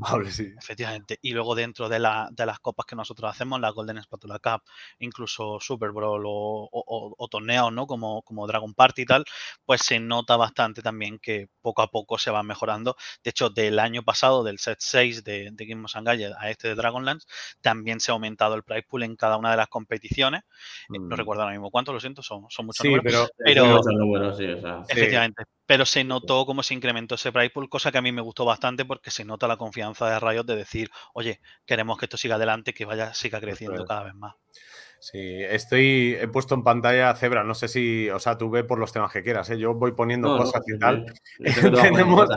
[0.00, 0.52] Palpable, sí.
[0.58, 1.18] Efectivamente.
[1.22, 4.62] Y luego dentro de, la- de las copas que nosotros hacemos, la Golden Spatula Cup,
[4.98, 7.86] incluso Super Bowl o, o- o- o torneos, ¿no?
[7.86, 9.24] Como, como Dragon Party y tal,
[9.64, 12.96] pues se nota bastante también que poco a poco se van mejorando.
[13.22, 16.74] De hecho, del año pasado, del set 6 de, de Game of a este de
[16.74, 17.26] Dragonlance,
[17.60, 20.42] también se ha aumentado el prize pool en cada una de las competiciones.
[20.42, 21.18] Eh, No Mm.
[21.18, 23.30] recuerdo ahora mismo cuánto, lo siento, son, son muchos Sí, números.
[23.36, 24.84] pero, Pero- Son muchos números, sí, o sea.
[24.84, 24.92] Sí.
[24.96, 25.44] Efectivamente.
[25.66, 28.44] Pero se notó cómo se incrementó ese price pool, cosa que a mí me gustó
[28.44, 32.34] bastante porque se nota la confianza de Riot de decir, oye, queremos que esto siga
[32.36, 34.34] adelante, que vaya, siga creciendo cada vez más.
[35.02, 38.78] Sí, estoy, he puesto en pantalla Zebra, no sé si, o sea, tú ve por
[38.78, 39.58] los temas que quieras, ¿eh?
[39.58, 41.06] yo voy poniendo No, no, cosas y tal.
[41.38, 42.28] Tenemos-.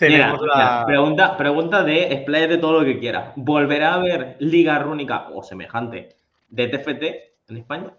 [0.00, 3.32] Mira, mira, pregunta, pregunta de explayer de todo lo que quieras.
[3.36, 6.16] ¿Volverá a haber liga rúnica o semejante
[6.48, 7.02] de TFT
[7.50, 7.92] en España?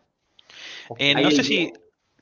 [0.97, 1.71] Eh, no sé si,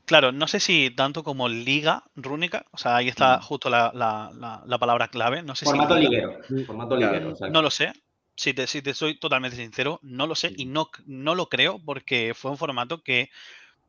[0.05, 4.31] claro, no sé si tanto como liga rúnica, o sea, ahí está justo la, la-
[4.37, 6.09] la- la palabra clave, no sé si Formato liga.
[6.09, 6.65] liguero.
[6.65, 7.13] Formato Claro.
[7.13, 7.29] liguero.
[7.31, 7.53] exacto.
[7.53, 7.93] No lo sé.
[8.35, 11.77] Si te, si te soy totalmente sincero, no lo sé y no, no lo creo
[11.83, 13.29] porque fue un formato que,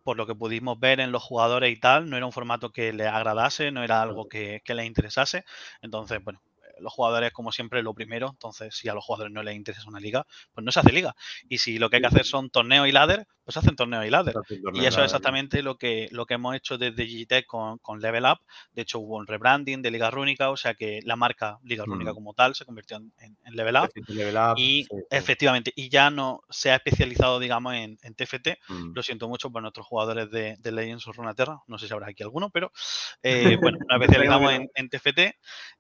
[0.03, 2.93] por lo que pudimos ver en los jugadores y tal, no era un formato que
[2.93, 5.45] les agradase, no era algo que, que les interesase.
[5.83, 6.41] Entonces, bueno,
[6.81, 8.29] los jugadores, como siempre, lo primero.
[8.31, 11.15] Entonces, si a los jugadores no les interesa una liga, pues no se hace liga.
[11.49, 14.11] Y si lo que hay que hacer son torneos y ladder, pues hacen torneos y
[14.11, 14.35] ladder.
[14.75, 18.25] Y eso es exactamente lo que, lo que hemos hecho desde Digitech con, con Level
[18.25, 18.41] Up.
[18.73, 22.01] De hecho, hubo un rebranding de Liga Rúnica, o sea que la marca Liga Rúnica
[22.13, 22.15] Mm.
[22.15, 23.91] como tal se convirtió en, Level Up.
[24.09, 24.97] Level Up, Y sí, sí.
[25.11, 28.59] efectivamente, y ya no se ha especializado, digamos, en, en TFT.
[28.69, 28.93] Mm.
[28.95, 31.61] Lo siento mucho por nuestros jugadores de, de Legends of Runeterra.
[31.67, 32.73] No sé si habrá aquí alguno, pero
[33.23, 35.19] eh, bueno, nos especializamos en, en TFT.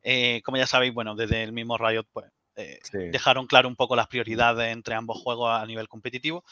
[0.02, 2.26] Eh, como ya sabéis, bueno, desde el mismo Riot, pues
[2.56, 2.98] eh, Sí.
[2.98, 6.44] dejaron claro un poco las prioridades entre ambos juegos a nivel competitivo.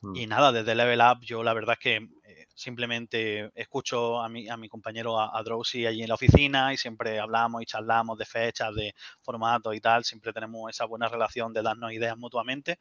[0.00, 0.16] Mm.
[0.16, 4.48] Y nada, desde Level Up, yo la verdad es que eh, simplemente escucho a mi,
[4.48, 8.16] a mi compañero, a, a Drowsy, allí en la oficina y siempre hablamos y charlamos
[8.16, 10.04] de fechas, de formatos y tal.
[10.04, 12.78] Siempre tenemos esa buena relación de darnos ideas mutuamente.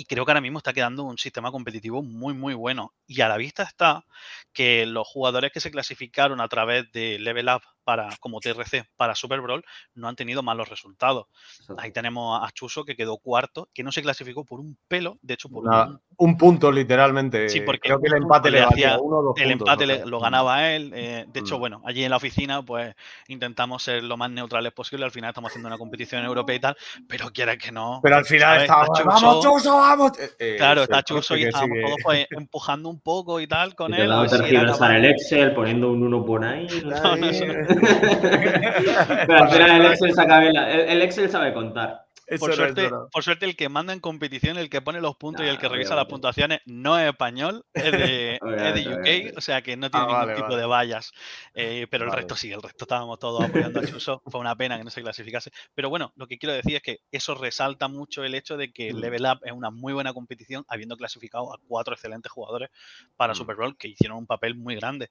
[0.00, 2.94] Y creo que ahora mismo está quedando un sistema competitivo muy, muy bueno.
[3.08, 4.04] Y a la vista está
[4.52, 9.14] que los jugadores que se clasificaron a través de Level Up para, como TRC para
[9.14, 11.24] Super Brawl no han tenido malos resultados.
[11.58, 11.82] Exacto.
[11.82, 15.32] Ahí tenemos a Chuso que quedó cuarto, que no se clasificó por un pelo, de
[15.32, 17.48] hecho por un un punto literalmente.
[17.48, 19.92] Sí, porque creo que el empate le hacía- uno o dos el puntos, empate no
[20.04, 20.92] le- lo ganaba a él.
[20.94, 21.60] eh, de hecho, Mm.
[21.60, 22.94] bueno, allí en la oficina, pues
[23.28, 25.04] intentamos ser lo más neutrales posible.
[25.06, 26.76] Al final estamos haciendo una competición europea y tal,
[27.08, 28.00] pero quiera que no.
[28.02, 30.18] Pero al final Está vamos, Chuso, vamos.
[30.18, 33.94] Eh, eh, Claro, está Chuso y sigue- todos pues, empujando un poco y tal con
[33.94, 34.10] él.
[34.12, 36.66] a ver si era tergiversar capaz- el Excel, poniendo un 1 por ahí.
[36.84, 37.77] no eso no.
[37.80, 42.04] Pero al final el Excel, saca bien la- el, el Excel sabe contar.
[42.38, 45.48] Por suerte, por suerte, el que manda en competición, el que pone los puntos y
[45.48, 49.40] el que revisa las puntuaciones no es español, es de, es de Obviamente, UK, o
[49.40, 50.60] sea que no tiene Ah, ningún vale, tipo vale.
[50.60, 51.12] de vallas.
[51.54, 54.20] Eh, pero el resto sí, el resto estábamos todos apoyando a Chuso.
[54.26, 55.50] Fue una pena que no se clasificase.
[55.74, 58.92] Pero bueno, lo que quiero decir es que eso resalta mucho el hecho de que
[58.92, 58.98] Mm.
[58.98, 62.68] Level Up es una muy buena competición, habiendo clasificado a cuatro excelentes jugadores
[63.16, 63.36] para Mm.
[63.36, 65.08] Super Bowl que hicieron un papel muy grande.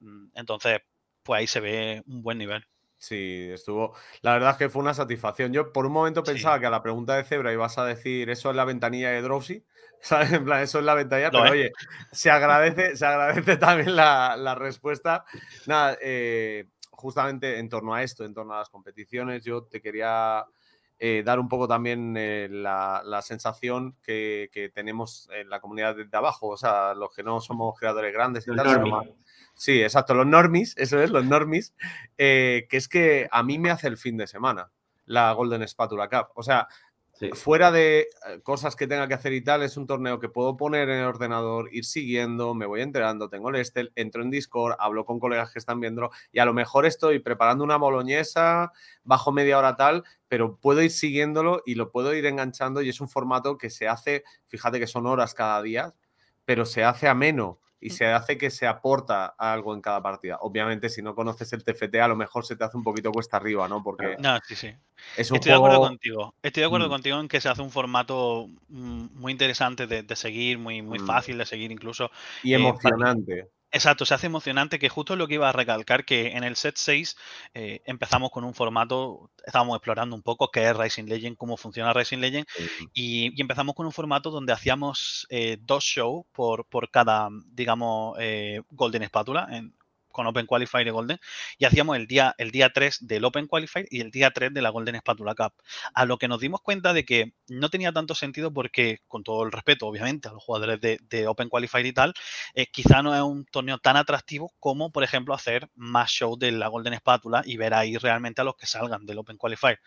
[0.00, 0.80] Mm, Entonces,
[1.22, 2.64] pues ahí se ve un buen nivel.
[2.98, 3.94] Sí, estuvo.
[4.20, 5.52] La verdad es que fue una satisfacción.
[5.54, 6.32] Yo por un momento Sí.
[6.32, 9.22] pensaba que a la pregunta de Zebra ibas a decir eso es la ventanilla de
[9.22, 9.64] Drowsy.
[10.02, 10.32] ¿Sabes?
[10.32, 11.30] En plan, eso es la ventanilla.
[11.30, 11.50] Pero es.
[11.50, 11.72] oye,
[12.12, 15.24] se agradece, se agradece también la, la respuesta.
[15.66, 20.44] Nada, eh, justamente en torno a esto, en torno a las competiciones, yo te quería
[20.98, 25.96] eh, dar un poco también eh, la, la sensación que, que tenemos en la comunidad
[25.96, 29.06] de, abajo, o sea, los que no somos creadores grandes y tal, más-
[29.60, 31.74] Sí, exacto, los normis, eso es, los normis,
[32.16, 34.70] eh, que es que a mí me hace el fin de semana
[35.04, 36.28] la Golden Spatula Cup.
[36.34, 36.66] O sea,
[37.12, 37.28] Sí.
[37.34, 40.56] fuera de eh, cosas que tenga que hacer y tal, es un torneo que puedo
[40.56, 44.76] poner en el ordenador, ir siguiendo, me voy enterando, tengo el Estel, entro en Discord,
[44.78, 48.72] hablo con colegas que están viendo y a lo mejor estoy preparando una boloñesa,
[49.04, 53.02] bajo media hora tal, pero puedo ir siguiéndolo y lo puedo ir enganchando y es
[53.02, 55.92] un formato que se hace, fíjate que son horas cada día,
[56.46, 60.38] pero se hace ameno y se hace que se aporta algo en cada partida.
[60.40, 63.36] Obviamente, si no conoces el TFT, a lo mejor se te hace un poquito cuesta
[63.38, 63.82] arriba, ¿no?
[63.82, 64.68] Porque No, sí, sí.
[65.16, 66.34] es un Estoy de acuerdo contigo.
[66.42, 66.90] Estoy de acuerdo Mm.
[66.90, 70.98] contigo en que se hace un formato mm, muy interesante de, de seguir, muy, muy
[70.98, 71.06] Mm.
[71.06, 72.10] fácil de seguir incluso.
[72.42, 73.48] y eh, emocionante.
[73.72, 76.76] Exacto, se hace emocionante, que justo lo que iba a recalcar, que en el set
[76.76, 77.16] 6
[77.54, 81.92] eh, empezamos con un formato, estábamos explorando un poco qué es Racing Legend, cómo funciona
[81.92, 82.46] Racing Legend,
[82.92, 88.16] y, y empezamos con un formato donde hacíamos eh, dos shows por, por cada, digamos,
[88.18, 89.72] eh, Golden Spátula, en,
[90.10, 91.18] con Open Qualifier y Golden,
[91.58, 94.62] y hacíamos el día, el día 3 del Open Qualifier y el día 3 de
[94.62, 95.54] la Golden Spatula Cup.
[95.94, 99.44] A lo que nos dimos cuenta de que no tenía tanto sentido porque, con todo
[99.44, 102.14] el respeto, obviamente, a los jugadores de, Open Qualifier y tal,
[102.54, 106.52] eh, quizá no es un torneo tan atractivo como, por ejemplo, hacer más shows de
[106.52, 109.80] la Golden Spatula y ver ahí realmente a los que salgan del Open Qualifier.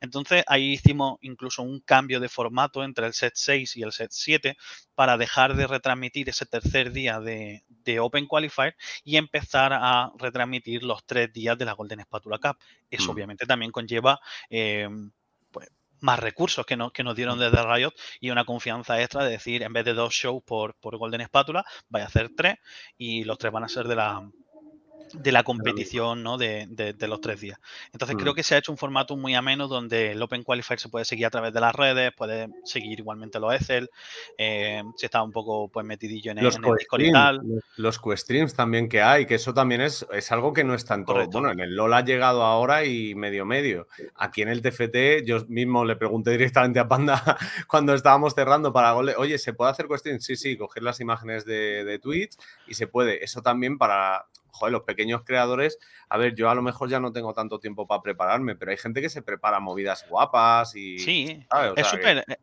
[0.00, 4.10] Entonces, ahí hicimos incluso un cambio de formato entre el set 6 y el set
[4.12, 4.56] 7
[4.94, 7.64] para dejar de retransmitir ese tercer día de,
[8.00, 12.56] Open Qualifier y empezar a retransmitir los tres días de la Golden Spatula Cup.
[12.90, 13.14] Eso mm.
[13.14, 15.10] obviamente también conlleva em,
[15.50, 15.68] pues,
[16.00, 19.72] más recursos que, que nos dieron desde Riot y una confianza extra de decir, en
[19.72, 22.56] vez de dos shows por, por Golden Spatula, vaya a hacer tres
[22.96, 24.30] y los tres van a ser de la,
[25.12, 26.38] de la competición ¿no?
[26.38, 27.58] de, de, los tres días.
[27.92, 28.36] Entonces creo mm.
[28.36, 31.26] que se ha hecho un formato muy ameno donde el Open Qualifier se puede seguir
[31.26, 33.90] a través de las redes, puede seguir igualmente los Excel,
[34.38, 37.40] eh, si está un poco pues metidillo en el, los en Discord y tal.
[37.76, 41.14] Los co-streams también que hay, que eso también es, es algo que no es tanto.
[41.30, 43.88] Bueno, en el LOL ha llegado ahora y medio medio.
[44.16, 47.36] Aquí en el TFT, yo mismo le pregunté directamente a Panda
[47.68, 50.20] cuando estábamos cerrando para gole, oye, ¿se puede hacer co-stream?
[50.20, 53.24] Sí, sí, coger las imágenes de, de Twitch y se puede.
[53.24, 54.26] Eso también para
[54.60, 57.86] joder, los pequeños creadores, a ver, yo a lo mejor ya no tengo tanto tiempo
[57.86, 60.98] para prepararme, pero hay gente que se prepara movidas guapas y...
[60.98, 61.46] Sí,
[61.76, 61.86] es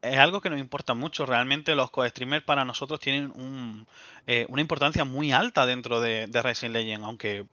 [0.02, 1.26] es algo que nos importa mucho.
[1.26, 3.88] Realmente los co-streamers para nosotros tienen un,
[4.26, 7.46] eh, una importancia muy alta dentro de, de Racing Legend, aunque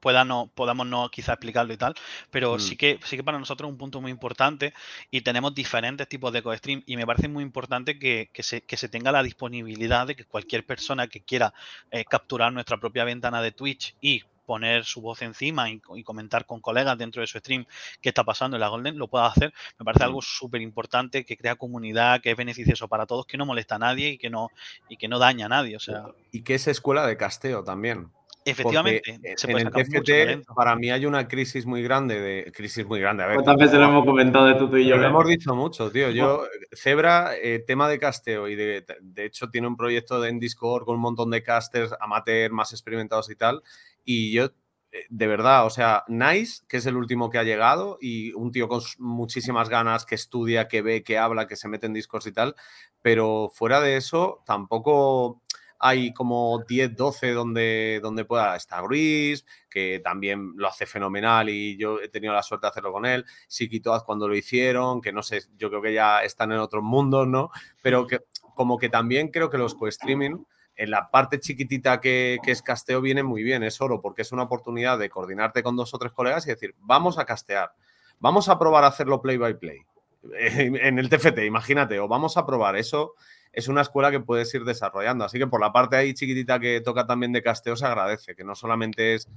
[0.00, 1.94] pueda no, podamos no quizá explicarlo y tal,
[2.30, 2.78] pero sí, mm.
[2.78, 4.72] que, sí que para nosotros es un punto muy importante
[5.10, 8.88] y tenemos diferentes tipos de co-stream y me parece muy importante que, se, que, se,
[8.88, 11.54] tenga la disponibilidad de que cualquier persona que quiera
[11.90, 16.60] eh, capturar nuestra propia ventana de Twitch y poner su voz encima y, comentar con
[16.60, 17.66] colegas dentro de su stream
[18.00, 19.54] qué está pasando en la Golden, lo pueda hacer.
[19.78, 20.22] Me parece algo mm.
[20.22, 24.08] súper importante, que crea comunidad, que es beneficioso para todos, que no molesta a nadie
[24.08, 24.48] y que no,
[24.88, 25.76] y que no daña a nadie.
[25.76, 26.06] O sea.
[26.32, 28.10] Y que es escuela de casteo también.
[28.44, 33.22] Efectivamente, en el TFT para mí hay una crisis muy grande de crisis muy grande.
[33.22, 34.96] A ver, ¿Cuántas veces lo hemos comentado de tú, y yo?
[34.96, 36.10] Lo hemos dicho mucho, tío.
[36.10, 40.84] Yo, Zebra, eh, tema de casteo y de, de, hecho tiene un proyecto en Discord
[40.84, 43.62] con un montón de casters amateur más experimentados y tal.
[44.04, 44.46] Y yo,
[44.92, 48.50] eh, de verdad, o sea, Nice, que es el último que ha llegado y un
[48.50, 52.26] tío con muchísimas ganas que estudia, que ve, que habla, que se mete en Discord
[52.26, 52.54] y tal.
[53.02, 55.42] Pero fuera de eso, tampoco
[55.80, 61.78] hay como 10, 12 donde, donde pueda estar Ruiz, que también lo hace fenomenal y
[61.78, 63.24] yo he tenido la suerte de hacerlo con él.
[63.48, 67.26] Siquitoaz cuando lo hicieron, que no sé, yo creo que ya están en otros mundos,
[67.26, 67.50] ¿no?
[67.82, 68.20] Pero que
[68.54, 70.44] como que también creo que los co-streaming
[70.76, 74.32] en la parte chiquitita que, que, es casteo viene muy bien, es oro, porque es
[74.32, 77.72] una oportunidad de coordinarte con dos o tres colegas y decir, vamos a castear,
[78.18, 79.78] vamos a probar a hacerlo play by play.
[80.22, 83.14] En el TFT, imagínate, o vamos a probar eso
[83.52, 85.24] es una escuela que puedes ir desarrollando.
[85.24, 88.44] Así que por la parte ahí chiquitita que toca también de casteo se agradece, que
[88.44, 89.28] no solamente es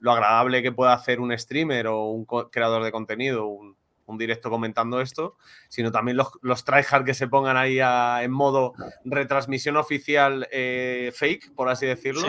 [0.00, 3.78] lo agradable que pueda hacer un streamer o un creador de contenido, un,
[4.18, 5.36] directo comentando esto,
[5.68, 8.72] sino también los, los tryhard que se pongan ahí en modo
[9.04, 12.26] retransmisión oficial eh, fake, por así decirlo,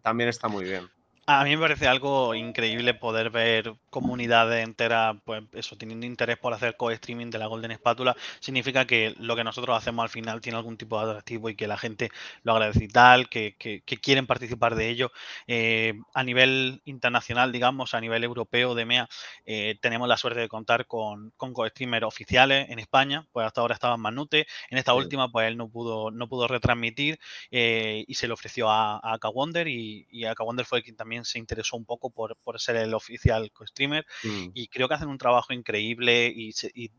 [0.00, 0.88] también está muy bien.
[1.26, 6.52] A mí me parece algo increíble poder ver comunidades enteras, pues eso, teniendo interés por
[6.52, 8.16] hacer co-streaming de la Golden Espátula.
[8.40, 11.66] Significa que lo que nosotros hacemos al final tiene algún tipo de atractivo y que
[11.66, 12.10] la gente
[12.42, 13.54] lo agradece y tal, que,
[14.02, 15.12] quieren participar de ello.
[15.46, 19.08] Eh, a nivel internacional, digamos, a nivel europeo de MEA,
[19.46, 23.26] eh, tenemos la suerte de contar con, con co-streamers oficiales en España.
[23.32, 24.46] Pues hasta ahora estaba Manute.
[24.70, 27.18] En esta última, pues él no pudo, no pudo retransmitir
[27.50, 31.38] eh, y se le ofreció a, a Kawonder y, y Kawonder fue quien también se
[31.38, 34.50] interesó un poco por, ser el oficial co-streamer mm.
[34.54, 36.52] y creo que hacen un trabajo increíble y,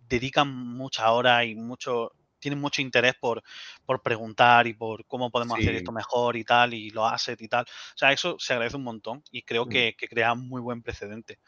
[0.08, 3.44] dedican mucha hora y mucho tienen mucho interés por,
[3.86, 7.50] por preguntar y por cómo podemos hacer esto mejor y tal, y los assets y
[7.50, 7.66] tal.
[7.66, 9.70] O sea, eso se agradece un montón y creo mm.
[9.70, 11.40] que, crea muy buen precedente.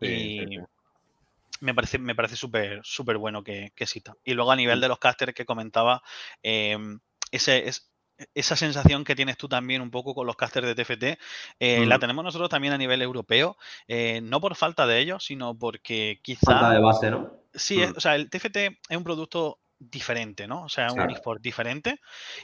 [0.00, 0.58] y
[1.60, 4.14] me parece, me parece súper súper bueno que, que cita.
[4.24, 4.82] Y luego a nivel mm.
[4.82, 6.02] de los casters que comentaba,
[6.42, 7.90] em, ese, es,
[8.34, 11.20] esa sensación que tienes tú también un poco con los casters de TFT,
[11.60, 15.56] eh, la tenemos nosotros también a nivel europeo, eh, no por falta de ellos, sino
[15.56, 16.52] porque quizá...
[16.52, 17.30] Falta de base, ¿no?
[17.54, 18.56] Sí, o sea, el TFT
[18.88, 20.64] es un producto diferente, ¿no?
[20.64, 22.00] O sea, un eSport diferente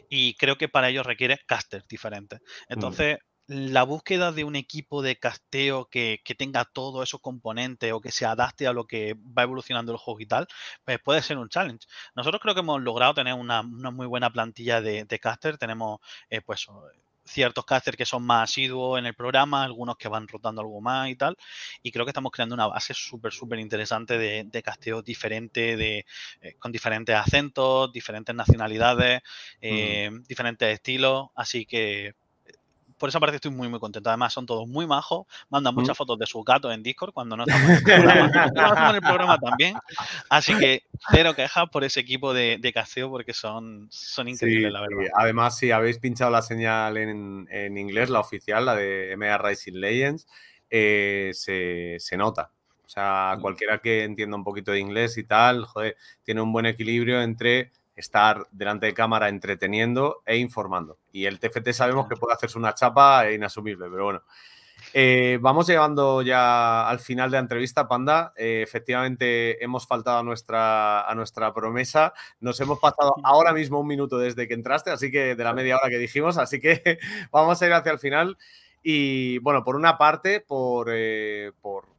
[0.09, 2.41] y creo que para ello requiere casters diferentes.
[2.41, 2.73] Mm.
[2.73, 8.11] Entonces, la búsqueda de un equipo de casteo que, tenga todos esos componentes o que
[8.11, 10.49] se adapte a lo que va evolucionando el juego y tal,
[10.85, 11.87] pues puede ser un challenge.
[12.15, 15.59] Nosotros creo que hemos logrado tener una, muy buena plantilla de, de caster.
[15.59, 16.67] Tenemos, eh, pues,
[17.25, 21.09] ciertos casters que son más asiduos en el programa, algunos que van rotando algo más
[21.09, 21.37] y tal.
[21.83, 26.07] Y creo que estamos creando una base súper, súper interesante de, de casteo diferente, de,
[26.41, 29.23] eh, con diferentes acentos, diferentes nacionalidades,
[29.61, 31.29] eh, diferentes estilos.
[31.35, 32.15] Así que
[33.05, 34.09] por esa parte estoy muy, muy contento.
[34.09, 37.45] Además, son todos muy majos, mandan muchas fotos de sus gatos en Discord cuando no
[37.45, 38.31] estamos en el programa.
[38.89, 39.77] En el programa también.
[40.31, 44.73] Así que cero quejas por ese equipo de, de casteo porque son, son increíbles, Sí,
[44.73, 44.95] la sí.
[44.95, 45.13] verdad.
[45.19, 49.75] Además, si habéis pinchado la señal en, en inglés, la oficial, la de MA Rising
[49.75, 50.27] Legends,
[50.71, 52.53] eh, se, se nota.
[52.87, 56.65] O sea, cualquiera que entienda un poquito de inglés y tal, joder, tiene un buen
[56.65, 60.99] equilibrio entre estar delante de cámara entreteniendo e informando.
[61.13, 64.23] Y el TFT sabemos que puede hacerse una chapa inasumible, pero bueno.
[64.93, 68.33] Eh, vamos llegando ya al final de la entrevista, Panda.
[68.37, 72.13] Eh, efectivamente, hemos faltado a nuestra, a nuestra promesa.
[72.41, 75.77] Nos hemos pasado ahora mismo un minuto desde que entraste, así que de la media
[75.77, 76.99] hora que dijimos, así que
[77.33, 78.37] vamos a ir hacia el final.
[78.83, 81.94] Y bueno, por una parte, por, eh, por,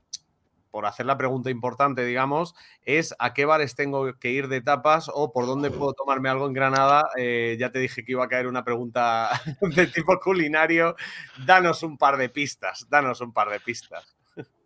[0.76, 5.10] por hacer la pregunta importante, digamos, es a qué bares tengo que ir de tapas
[5.14, 7.08] o por dónde puedo tomarme algo en Granada.
[7.16, 9.30] Eh, ya te dije que iba a caer una pregunta
[9.62, 10.98] de tipo culinario.
[11.46, 14.18] Danos un par de pistas, danos un par de pistas.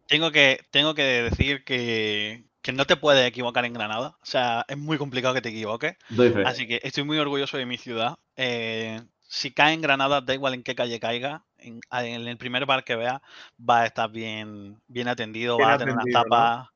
[0.08, 4.18] Tengo que, tengo que decir que, que no te puedes equivocar en Granada.
[4.20, 5.96] O sea, es muy complicado que te equivoques.
[6.44, 8.18] Así que estoy muy orgulloso de mi ciudad.
[8.36, 12.66] Eh, si cae en Granada, da igual en qué calle caiga, en, en el primer
[12.66, 13.20] bar que veas,
[13.58, 16.68] va a estar bien, bien atendido, Bien va a tener unas tapas.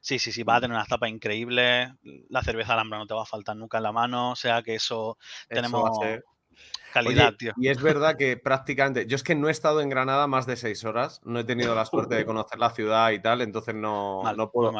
[0.00, 1.90] Sí, sí, sí, va a tener unas tapas increíbles.
[2.28, 4.32] La cerveza Alhambra no te va a faltar nunca en la mano.
[4.32, 5.16] O sea que eso,
[5.48, 5.98] Eso tenemos
[6.92, 7.52] calidad, Oye, tío.
[7.56, 10.56] Y es verdad que prácticamente, yo es que no he estado en Granada más de
[10.56, 14.20] seis horas, no he tenido la suerte de conocer la ciudad y tal, entonces no,
[14.22, 14.72] Mal, no puedo.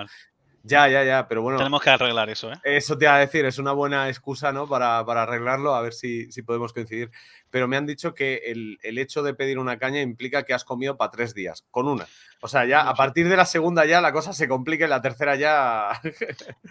[0.67, 2.57] Ya, ya, ya, pero bueno, Tenemos que arreglar eso, ¿eh?
[2.65, 4.67] eso te iba a decir, es una buena excusa, ¿no?
[4.67, 7.11] Para, para arreglarlo, a ver si, si podemos coincidir.
[7.51, 10.65] Pero me han dicho que el, el hecho de pedir una caña implica que has
[10.65, 12.07] comido para tres días, con una.
[12.41, 15.03] O sea, ya a partir de la segunda ya la cosa se complica y la
[15.03, 16.01] tercera ya.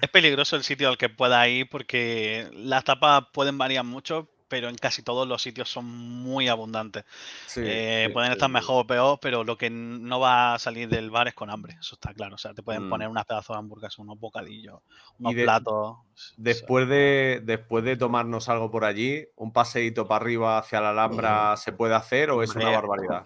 [0.01, 4.69] Es peligroso el sitio al que pueda ir porque las tapas pueden variar mucho, pero
[4.69, 7.05] en casi todos los sitios son muy abundantes.
[7.47, 8.53] Sí, Eh, sí, pueden estar sí.
[8.53, 11.75] mejor o peor, pero lo que no va a salir del bar es con hambre,
[11.79, 12.35] eso está claro.
[12.35, 12.89] O sea, te pueden Mm.
[12.91, 14.79] poner unas pedazos de hamburguesas, unos bocadillos,
[15.17, 15.97] unos de- platos.
[16.37, 21.57] Después de, después de tomarnos algo por allí, ¿un paseíto para arriba hacia la Alhambra
[21.57, 23.25] se puede hacer o es una barbaridad?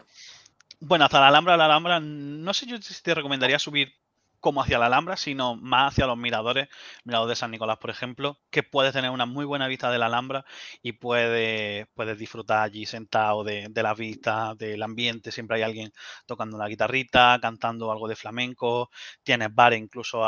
[0.79, 3.93] Bueno, hasta la Alhambra, la Alhambra, no sé yo si te recomendaría subir
[4.39, 6.69] como hacia la Alhambra, sino más hacia los miradores,
[7.03, 10.07] mirador de San Nicolás, por ejemplo, que puedes tener una muy buena vista de la
[10.07, 10.45] Alhambra
[10.81, 15.91] y puedes, disfrutar allí sentado de, las vistas, del ambiente, siempre hay alguien
[16.25, 18.89] tocando una guitarrita, cantando algo de flamenco,
[19.23, 20.23] tienes bares incluso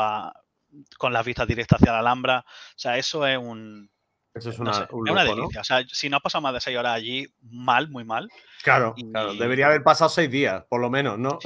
[0.98, 3.90] con las vistas directas hacia la Alhambra, o sea, eso es un...
[4.32, 5.60] Eso es no una, sé, un es una delicia.
[5.60, 8.30] O sea, si no has pasado más de seis horas allí, mal, muy mal.
[8.62, 9.34] Claro, Y- claro.
[9.34, 11.40] Debería haber pasado seis días, por lo menos, ¿no?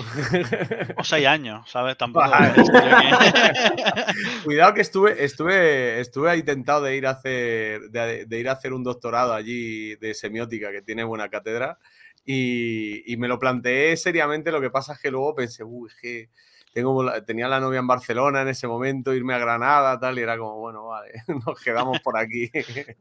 [0.99, 1.97] O seis años, ¿sabes?
[1.99, 2.27] Tampoco.
[4.45, 8.53] Cuidado que estuve, estuve, estuve ahí tentado de ir a hacer, de, de ir a
[8.53, 11.79] hacer un doctorado allí de semiótica que tiene buena cátedra
[12.25, 14.53] y, y me lo planteé seriamente.
[14.53, 16.31] Lo que pasa es que luego pensé, uy, es que
[16.75, 20.37] tengo, tenía la novia en Barcelona en ese momento, irme a Granada, tal, y era
[20.37, 21.13] como, bueno, vale,
[21.47, 22.51] nos quedamos por aquí.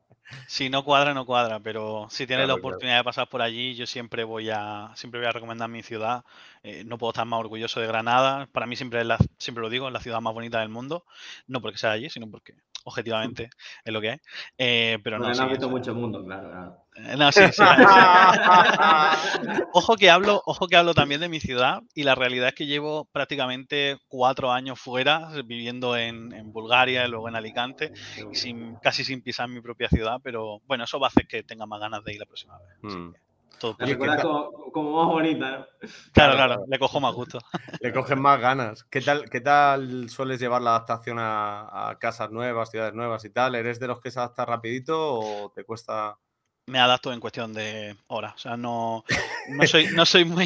[0.47, 2.67] Si no cuadra, no cuadra, pero si tienes la claro.
[2.67, 6.23] oportunidad de pasar por allí, yo siempre voy a, siempre voy a recomendar mi ciudad.
[6.63, 8.47] Eh, no puedo estar más orgulloso de Granada.
[8.51, 11.05] Para mí siempre es la, siempre lo digo, es la ciudad más bonita del mundo.
[11.45, 13.49] No porque sea allí, sino porque objetivamente
[13.83, 14.21] es lo que es.
[14.57, 16.77] Eh, pero no, sí, no has visto mucho mundo, claro, claro.
[16.95, 17.63] eh, no, sí, sí.
[19.73, 22.65] Ojo que hablo, ojo que hablo también de mi ciudad y la realidad es que
[22.65, 27.91] llevo prácticamente cuatro años fuera, viviendo en, en Bulgaria y luego en Alicante,
[28.29, 31.43] y sin, casi sin pisar mi propia ciudad, pero bueno, eso va a hacer que
[31.43, 32.77] tenga más ganas de ir la próxima vez.
[32.83, 33.11] Así Mm.
[33.11, 33.19] que
[33.59, 35.65] como, como más bonita, ¿no?
[36.11, 37.39] Claro, claro, le cojo más gusto.
[37.81, 38.83] Le cogen más ganas.
[38.85, 43.29] ¿Qué tal, qué tal sueles llevar la adaptación a, a casas nuevas, ciudades nuevas y
[43.29, 43.55] tal?
[43.55, 46.17] ¿Eres de los que se adapta rapidito o te cuesta...?
[46.65, 49.03] Me adapto en cuestión de horas, o sea, no,
[49.49, 50.45] no soy, no soy muy...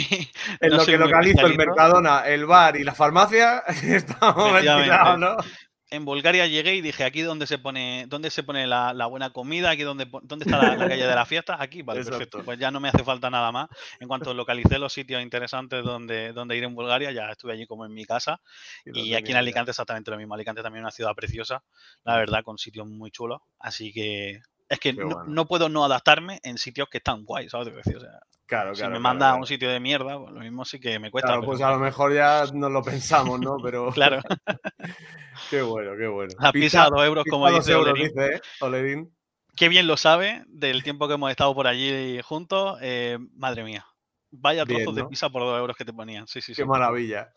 [0.59, 1.55] En no lo soy que localizo el.
[1.55, 5.37] Mercadona, el bar y la farmacia, estamos mezclados, ¿no?
[5.89, 9.31] En Bulgaria llegué y dije, aquí donde se pone, dónde se pone la, la buena
[9.31, 12.43] comida, aquí donde, dónde está la, la calle de la fiesta, aquí, vale, perfecto.
[12.43, 13.69] Pues ya no me hace falta nada más.
[13.99, 17.85] En cuanto localicé los sitios interesantes donde, donde ir en Bulgaria, ya estuve allí como
[17.85, 18.41] en mi casa.
[18.85, 19.37] Y aquí en.
[19.37, 20.33] Alicante exactamente lo mismo.
[20.33, 21.63] Alicante también es una ciudad preciosa,
[22.03, 23.41] la verdad, con sitios muy chulos.
[23.59, 27.67] Así que es que no, puedo no adaptarme en sitios que están guays, ¿sabes?
[27.67, 28.93] O sea, Claro, si claro.
[28.93, 31.27] me claro, manda a un sitio de mierda, pues lo mismo sí que me cuesta.
[31.27, 33.57] Claro, pero pues a lo mejor ya nos lo pensamos, ¿no?
[33.61, 34.21] Pero claro.
[35.49, 36.33] qué bueno, qué bueno.
[36.39, 38.07] La pizza a dos euros, como dos dice euros, Olerín.
[38.07, 38.41] dice, ¿eh?
[38.61, 39.13] Olerín.
[39.53, 42.79] qué bien lo sabe del tiempo que hemos estado por allí juntos.
[42.81, 43.85] eh, madre mía.
[44.31, 46.25] Vaya Bien, trozos de pizza por dos euros que te ponían.
[46.27, 46.61] Sí, sí, sí.
[46.61, 47.31] Qué maravilla.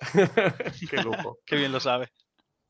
[0.89, 1.39] Qué lujo.
[1.45, 2.13] Qué bien lo sabe.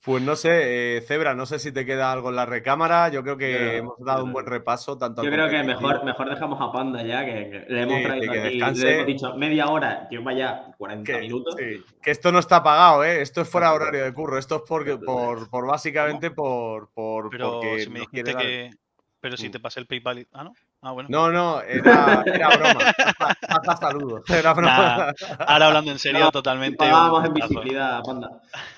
[0.02, 3.10] Pues no sé, eh, Zebra, no sé si te queda algo en la recámara.
[3.10, 4.96] Yo creo que Yo- hemos dado un buen repaso.
[4.96, 8.04] Tanto Yo creo que mejor, mejor dejamos a Panda ya, que, que le hemos Sí,
[8.04, 8.84] traído que aquí, descanse.
[8.86, 11.54] le hemos dicho media hora, que vaya 40 Que, minutos.
[11.58, 13.20] sí, que esto no está pagado, ¿eh?
[13.20, 14.38] Esto es fuera de horario de curro.
[14.38, 18.70] Esto es porque, por, por básicamente por, por Pero porque si me dijiste dar- que.
[19.20, 19.52] Pero si Mm.
[19.52, 20.20] te pasé el PayPal.
[20.20, 20.54] y- Ah, no.
[20.82, 21.10] Ah, bueno.
[21.12, 22.80] No, no, era, era broma.
[23.18, 24.22] Baja saludos.
[24.30, 25.12] Era broma.
[25.12, 25.12] Nah,
[25.46, 26.82] ahora hablando en serio, No, totalmente.
[26.90, 28.30] Un en visibilidad, Panda.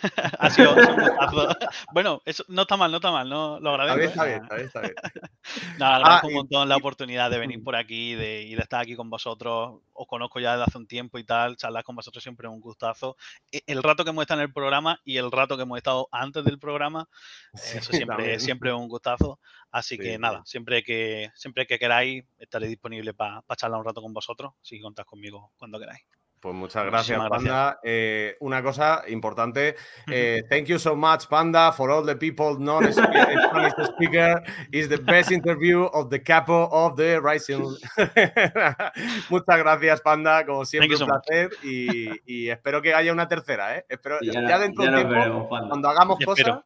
[0.41, 1.49] Ha sido un gustazo.
[1.93, 4.01] Bueno, eso no está mal, no está mal, no lo agradezco.
[4.01, 4.07] ¿eh?
[4.07, 4.95] está bien, está bien, está bien.
[5.79, 8.55] Nada, agradezco Ah, un y- montón la y- oportunidad de venir por aquí de, y
[8.57, 9.81] de estar aquí con vosotros.
[9.93, 11.57] Os conozco ya desde hace un tiempo y tal.
[11.57, 13.17] Charlar con vosotros siempre es un gustazo.
[13.53, 16.09] E- El rato que hemos estado en el programa y el rato que hemos estado
[16.11, 17.09] antes del programa,
[17.55, 18.41] Sí, eso siempre, también.
[18.41, 19.39] siempre es un gustazo.
[19.73, 20.19] Así Sí, que sí.
[20.19, 24.53] nada, siempre que, siempre que queráis, estaré disponible para charlar un rato con vosotros.
[24.63, 26.03] Así que contad conmigo cuando queráis.
[26.41, 27.81] Pues muchas gracias, Muchísimas Panda.
[27.85, 29.77] Eh, una cosa importante.
[30.09, 33.39] eh, thank you so much, Panda, for all the people non-Spanish
[33.95, 34.43] speaker.
[34.73, 37.63] Is the best interview of the capo of the Rising.
[39.31, 40.45] muchas gracias, Panda.
[40.45, 41.51] Como siempre, un so placer.
[41.63, 43.87] Y, y espero que haya una tercera, ¿eh?
[43.89, 46.61] Espero, ya, ya, dentro de un tiempo, veremos, cuando hagamos cosas,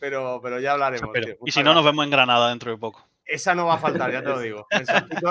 [0.00, 1.12] pero, pero ya hablaremos.
[1.12, 1.36] Tío.
[1.46, 1.92] Y si no, nos gracias.
[1.92, 3.06] vemos en Granada dentro de poco.
[3.24, 3.78] Esa no va a
[4.08, 4.66] faltar, ya te lo digo.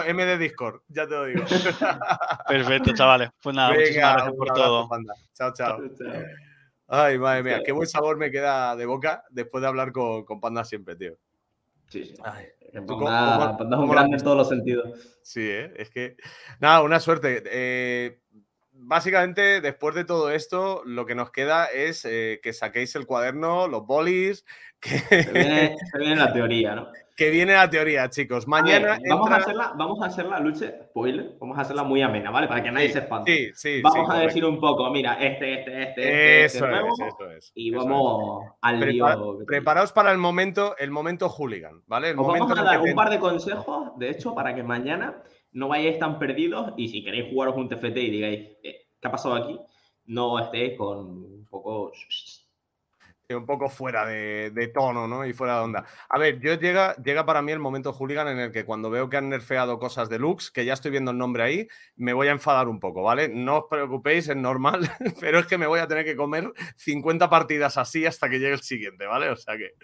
[0.05, 1.43] M de Discord, ya te lo digo.
[2.47, 3.29] Perfecto, chavales.
[3.41, 4.89] Pues nada, muchísimas Venga, gracias un por abrazo, todo.
[4.89, 5.13] Panda.
[5.33, 5.79] Chao, chao.
[6.87, 10.39] Ay, madre mía, qué buen sabor me queda de boca después de hablar con, con
[10.39, 11.17] Panda siempre, tío.
[11.87, 12.13] Sí, sí.
[12.23, 15.17] Ay, Que ¿tú Panda, cómo- Panda es un grande en todos los sentidos.
[15.21, 15.71] Sí, ¿eh?
[15.75, 16.15] es que.
[16.59, 17.43] Nada, una suerte.
[17.45, 18.21] Eh,
[18.81, 23.67] básicamente, después de todo esto, lo que nos queda es eh, que saquéis el cuaderno,
[23.67, 24.45] los bolis,
[24.79, 26.87] que, Se viene, se viene la teoría, ¿no?
[27.19, 28.45] que viene la teoría, chicos.
[28.49, 28.97] A ver, Mañana.
[29.09, 32.47] vamos, a hacerla, vamos a hacerla, Luche, spoiler, vamos a hacerla muy amena, ¿vale?
[32.47, 33.35] Para que nadie Sí, se espante.
[33.35, 33.81] Sí, sí.
[33.81, 34.27] vamos sí, a correcto.
[34.27, 37.51] decir un poco, mira, este, este, este, este, este Eso es, nuevo, eso es.
[37.55, 37.85] y eso es.
[37.85, 39.37] vamos al lío.
[39.39, 42.11] que preparaos para el momento, el momento hooligan, ¿vale?
[42.11, 45.21] El Os momento vamos a dar un par de consejos, de hecho, para que mañana
[45.51, 49.11] no vayáis tan perdidos y si queréis jugaros un TFT y digáis, eh, ¿qué ha
[49.11, 49.59] pasado aquí?
[50.05, 51.91] No estéis con un poco...
[53.29, 55.23] eh, un poco fuera de, de tono, ¿no?
[55.23, 55.85] Y fuera de onda.
[56.09, 59.07] A ver, yo llega, llega para mí el momento hooligan en el que cuando veo
[59.07, 62.27] que han nerfeado cosas de Lux, que ya estoy viendo el nombre ahí, me voy
[62.27, 63.29] a enfadar un poco, ¿vale?
[63.29, 67.29] No os preocupéis, es normal, pero es que me voy a tener que comer 50
[67.29, 69.29] partidas así hasta que llegue el siguiente, ¿vale?
[69.29, 69.75] O sea que.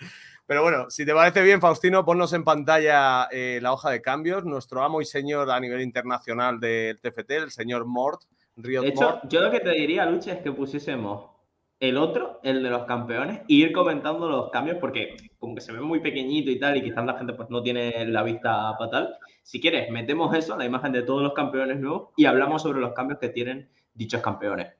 [0.47, 4.43] Pero bueno, si te parece bien, Faustino, ponnos en pantalla eh, la hoja de cambios.
[4.43, 8.21] Nuestro amo y señor a nivel internacional del TFT, el señor Mort,
[8.55, 9.23] Riot De hecho, Mort.
[9.27, 11.34] yo lo que te diría, Luche, es que pusiésemos
[11.79, 15.73] el otro, el de los campeones, e ir comentando los cambios, porque como que se
[15.73, 19.15] ve muy pequeñito y tal, y quizás la gente pues no tiene la vista fatal.
[19.43, 22.93] Si quieres, metemos eso, la imagen de todos los campeones nuevos, y hablamos sobre los
[22.93, 24.73] cambios que tienen dichos campeones.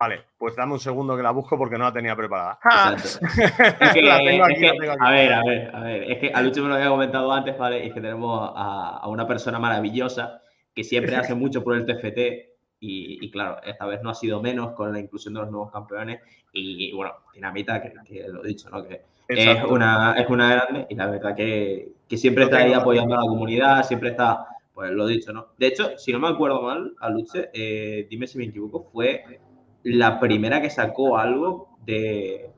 [0.00, 2.58] Vale, pues dame un segundo que la busco porque no la tenía preparada.
[2.64, 3.24] Exacto.
[3.80, 5.00] Es que, La tengo es aquí, que- la tengo aquí.
[5.00, 6.10] a ver, a ver, a ver.
[6.10, 7.84] Es que a Lucho me lo había comentado antes, ¿vale?
[7.84, 10.40] Y es que tenemos a, a una persona maravillosa
[10.74, 12.51] que siempre hace mucho por el TFT.
[12.84, 15.70] Y, y claro, esta vez no ha sido menos con la inclusión de los nuevos
[15.70, 16.20] campeones.
[16.52, 18.82] Y, bueno, Dinamita, que, que lo he dicho, ¿no?
[18.82, 22.72] Que es una, es una grande y la verdad que, que siempre Lo está ahí
[22.72, 25.46] apoyando a la comunidad, siempre está, pues lo dicho, ¿no?
[25.56, 29.40] De hecho, si no me acuerdo mal, a Luche, eh, dime si me equivoco, fue
[29.84, 32.50] la primera que sacó algo de,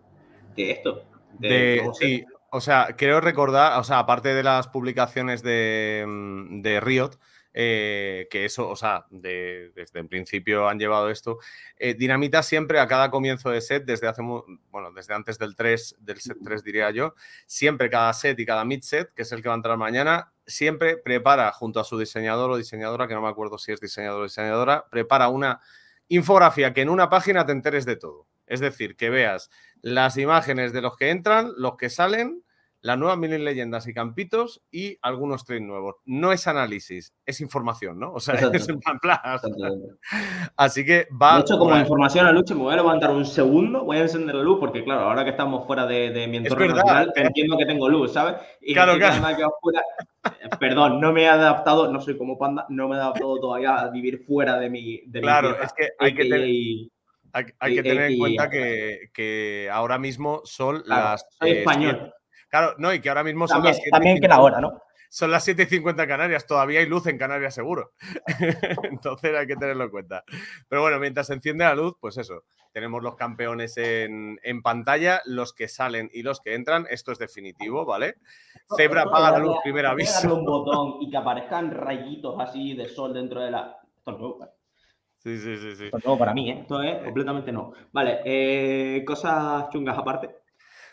[0.57, 1.05] de esto.
[1.39, 5.43] de- De- ¿cómo se- sí, o sea, creo recordar, o sea, aparte de las publicaciones
[5.43, 7.11] de, mm, de Riot,
[7.55, 11.39] eh, que eso, o sea, de- desde el principio han llevado esto.
[11.79, 15.97] eh, Dinamita siempre a cada comienzo de set, desde hace, bueno, desde antes del 3,
[16.01, 17.15] del set 3 diría yo,
[17.47, 20.33] siempre cada set y cada mid set, que es el que va a entrar mañana,
[20.47, 24.21] siempre prepara junto a su diseñador o diseñadora, que no me acuerdo si es diseñador
[24.21, 25.61] o diseñadora, prepara una
[26.09, 28.27] infografía que en una página te enteres de todo.
[28.47, 29.49] Es decir, que veas
[29.81, 32.44] las imágenes de los que entran, los que salen,
[32.85, 35.97] las nuevas mil leyendas y campitos y algunos trades nuevos.
[36.05, 38.13] No es análisis, es información, ¿no?
[38.13, 39.21] O sea, es en plan, plan.
[40.55, 41.37] Así que va.
[41.37, 44.35] De hecho, como información a Lucho, me voy a levantar un segundo, voy a encender
[44.35, 47.23] la luz, porque claro, ahora que estamos fuera de, de mi entorno natural, eh.
[47.23, 48.37] entiendo que tengo luz, ¿sabes?
[48.61, 49.25] Y Claro, claro.
[49.25, 49.83] afuera.
[50.43, 53.77] Eh, Perdón, no me he adaptado, no soy como panda, no me he adaptado todavía
[53.77, 57.83] a vivir fuera de mi, de Claro, es que hay que tener, hay, hay que
[57.83, 61.27] tener en cuenta que, que ahora mismo son claro, las.
[61.41, 62.13] soy eh, español.
[62.55, 63.77] Claro, no, y que ahora mismo son También, las.
[63.83, 64.43] siete y también que la 50.
[64.59, 64.81] hora, ¿no?
[65.09, 67.93] son las 7 y 50 en Canarias, todavía hay luz en Canarias seguro.
[68.83, 70.25] Entonces hay que tenerlo en cuenta.
[70.69, 75.21] Pero bueno, mientras se enciende la luz, pues eso, tenemos los campeones en, en pantalla,
[75.25, 78.17] los que salen y los que entran, esto es definitivo, ¿vale?
[78.77, 80.35] Zebra apaga la luz, primer aviso.
[80.35, 83.79] un botón y que aparezcan rayitos así de sol dentro de la.
[83.97, 84.49] Esto es nuevo,
[85.19, 85.91] Sí, sí, sí, sí.
[85.93, 86.59] esto para mí, ¿eh?
[86.63, 87.73] Esto es completamente no.
[87.93, 90.39] Vale, eh, cosas chungas aparte.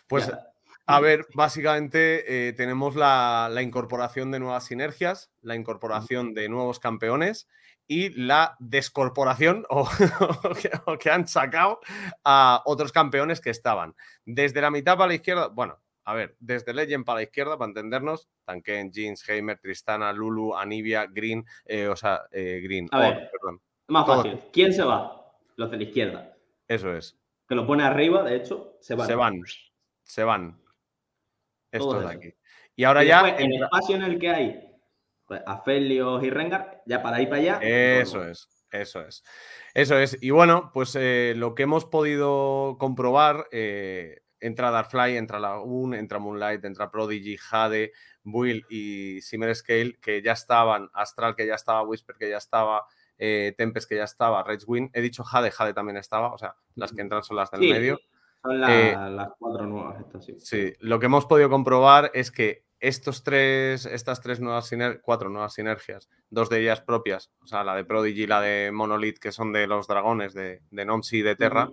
[0.08, 0.51] Pues Ya.
[0.92, 6.80] A ver, básicamente eh, tenemos la, la incorporación de nuevas sinergias, la incorporación de nuevos
[6.80, 7.48] campeones
[7.88, 9.82] y la descorporación o,
[10.44, 11.80] o que, o que han sacado
[12.24, 13.96] a otros campeones que estaban.
[14.26, 17.70] Desde la mitad para la izquierda, bueno, a ver, desde Legend para la izquierda, para
[17.70, 23.30] entendernos, Tanken, Jeans, Heimer, Tristana, Lulu, Anivia, Green, eh, o sea, eh, Green, A ver.
[23.32, 23.62] perdón.
[23.88, 24.40] Más fácil.
[24.52, 25.36] ¿Quién se va?
[25.58, 26.38] Los de la izquierda.
[26.68, 27.18] Eso es.
[27.48, 29.08] Que lo pone arriba, de hecho, se van.
[29.08, 29.42] Se van.
[30.04, 30.62] Se van.
[31.72, 32.34] Esto de aquí.
[32.76, 33.24] Y ahora Y ya.
[33.24, 34.68] después, el entra- espacio en el que hay
[35.26, 37.60] pues, Aphelios y Rengar, ya para ir para allá.
[37.62, 39.24] Eso es, eso es.
[39.74, 40.18] Eso es.
[40.22, 46.20] Y bueno, pues eh, lo que hemos podido comprobar, eh, entra Darkfly, entra Lagoon, entra
[46.20, 47.94] Moonlight, entra Prodigy, Jade,
[48.26, 52.86] Will y Simmer Scale, que ya estaban, Astral que ya estaba, Whisper que ya estaba,
[53.18, 54.90] eh, Tempest que ya estaba, Rage Wind.
[54.94, 57.70] He dicho Jade, Jade también estaba, o sea, las que entran son las del Sí,
[57.72, 58.00] medio.
[58.42, 60.36] Son la- Eh, las cuatro nuevas estas, sí.
[60.40, 65.30] Sí, lo que hemos podido comprobar es que estos tres, estas tres nuevas siner- cuatro
[65.30, 69.20] nuevas sinergias, dos de ellas propias, o sea, la de Prodigy y la de Monolith,
[69.20, 71.70] que son de los dragones de, de Nomsi y de Terra.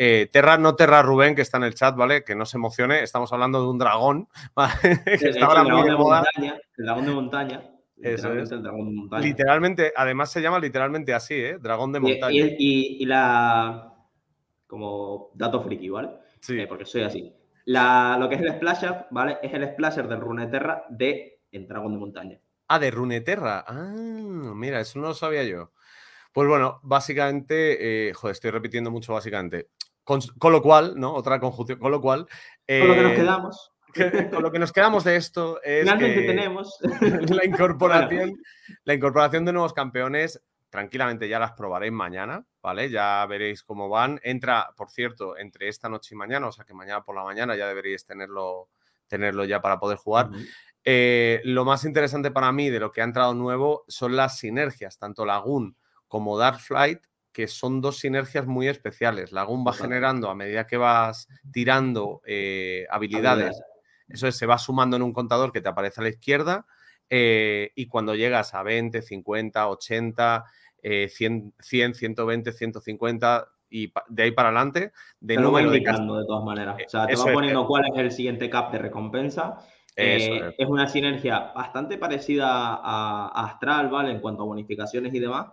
[0.00, 2.22] Eh, Terra, no Terra Rubén, que está en el chat, ¿vale?
[2.24, 4.72] Que no se emocione, estamos hablando de un dragón, ¿vale?
[5.04, 7.70] que De está hecho, ahora el dragón de montaña, el dragón de montaña.
[7.96, 8.52] Literalmente es.
[8.52, 9.22] el dragón de montaña.
[9.22, 11.58] Literalmente, además se llama literalmente así, ¿eh?
[11.60, 12.32] Dragón de Y- montaña.
[12.32, 13.92] Y, y- y la.
[14.68, 16.10] Como dato friki, ¿vale?
[16.40, 16.60] Sí.
[16.60, 17.34] Eh, porque soy así.
[17.64, 19.38] La, lo que es el Splasher, ¿vale?
[19.42, 22.38] Es el Splasher del Runeterra de el dragón de montaña.
[22.68, 23.64] Ah, de Runeterra.
[23.66, 23.92] Ah,
[24.54, 25.72] mira, eso no lo sabía yo.
[26.32, 29.70] Pues bueno, básicamente, eh, joder, estoy repitiendo mucho básicamente.
[30.04, 31.12] Con, con lo cual, ¿no?
[31.14, 32.26] Otra conjunción, con lo cual.
[32.66, 33.72] Con lo que nos eh, quedamos.
[33.92, 36.78] que- con lo que nos quedamos de esto es Finalmente que tenemos.
[37.34, 38.32] la incorporación,
[38.84, 40.42] la incorporación de nuevos campeones.
[40.70, 42.90] Tranquilamente ya las probaréis mañana, ¿vale?
[42.90, 44.20] Ya veréis cómo van.
[44.22, 47.56] Entra, por cierto, entre esta noche y mañana, o sea que mañana por la mañana
[47.56, 48.68] ya deberíais tenerlo,
[49.06, 50.28] tenerlo ya para poder jugar.
[50.84, 54.98] Eh, lo más interesante para mí de lo que ha entrado nuevo son las sinergias,
[54.98, 57.00] tanto Lagoon como Darkflight,
[57.32, 59.32] que son dos sinergias muy especiales.
[59.32, 63.62] Lagoon va generando a medida que vas tirando eh, habilidades, Habilidades.
[64.08, 66.66] eso es, se va sumando en un contador que te aparece a la izquierda
[67.10, 70.44] eh, y cuando llegas a 20, 50, 80,
[70.82, 75.80] eh, 100, 100, 120, 150 y de ahí para adelante, de va número de
[76.26, 76.76] todas maneras.
[76.86, 77.66] O sea, te Eso va es, poniendo eh.
[77.66, 79.58] cuál es el siguiente cap de recompensa.
[79.96, 80.54] Eh, es.
[80.58, 84.12] es una sinergia bastante parecida a, a Astral, ¿vale?
[84.12, 85.48] En cuanto a bonificaciones y demás.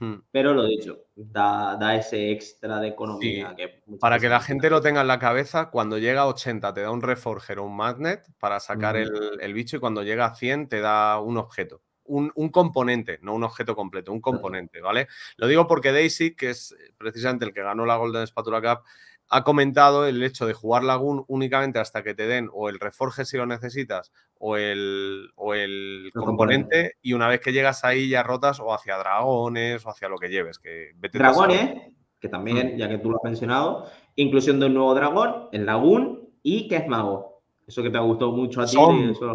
[0.00, 0.14] Hmm.
[0.32, 3.50] Pero lo dicho, da, da ese extra de economía.
[3.50, 6.26] Sí, que muchas Para que la gente lo tenga en la cabeza, cuando llega a
[6.26, 10.02] 80 te da un Reforger o un Magnet para sacar el, el bicho y cuando
[10.02, 11.82] llega a 100 te da un objeto.
[12.04, 15.06] Un, un componente, no un objeto completo, un componente, ¿vale?
[15.36, 18.84] Lo digo porque Daisy, que es precisamente el que ganó la Golden Spatula Cup,
[19.32, 23.24] ha comentado el hecho de jugar Lagoon únicamente hasta que te den o el Reforge
[23.24, 26.96] si lo necesitas o el, o el componente componente.
[27.02, 30.28] y una vez que llegas ahí ya rotas o hacia dragones o hacia lo que
[30.30, 30.58] lleves.
[30.58, 31.18] Que vete.
[31.18, 32.76] Dragones, que también, Mm.
[32.78, 36.76] ya que tú lo has mencionado, inclusión de un nuevo dragón, el Lagoon y que
[36.76, 37.42] es mago.
[37.66, 39.10] Eso que te ha gustado mucho a ti, Som.
[39.10, 39.32] eso,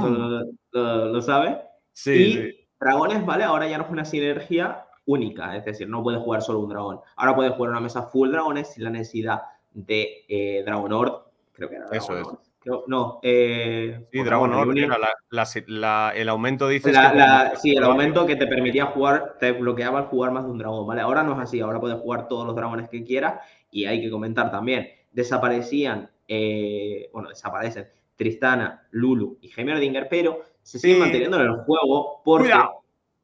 [0.00, 0.40] lo,
[0.72, 1.56] lo- lo sabes.
[1.92, 2.66] Sí, y sí.
[2.80, 3.44] dragones, ¿vale?
[3.44, 7.00] Ahora ya no es una sinergia única, es decir, no puedes jugar solo un dragón.
[7.16, 9.42] Ahora puedes jugar una mesa full dragones sin la necesidad
[9.72, 11.12] de eh, Dragonord,
[11.52, 12.38] creo que era Eso Dragonord.
[12.60, 14.90] Creo- no, eh, Sí, o Dragon Dragon Order, Reunion.
[14.92, 18.86] era la- la si- la- el aumento dices que sí, el aumento que te permitía
[18.86, 21.00] jugar, te bloqueaba el jugar más de un dragón, ¿vale?
[21.00, 23.40] Ahora no es así, ahora puedes jugar todos los dragones que quieras
[23.72, 30.78] y hay que comentar también, desaparecían, eh, bueno, desaparecen Tristana, Lulu y Heimerdinger, pero se
[30.78, 32.52] siguen manteniendo en el juego porque.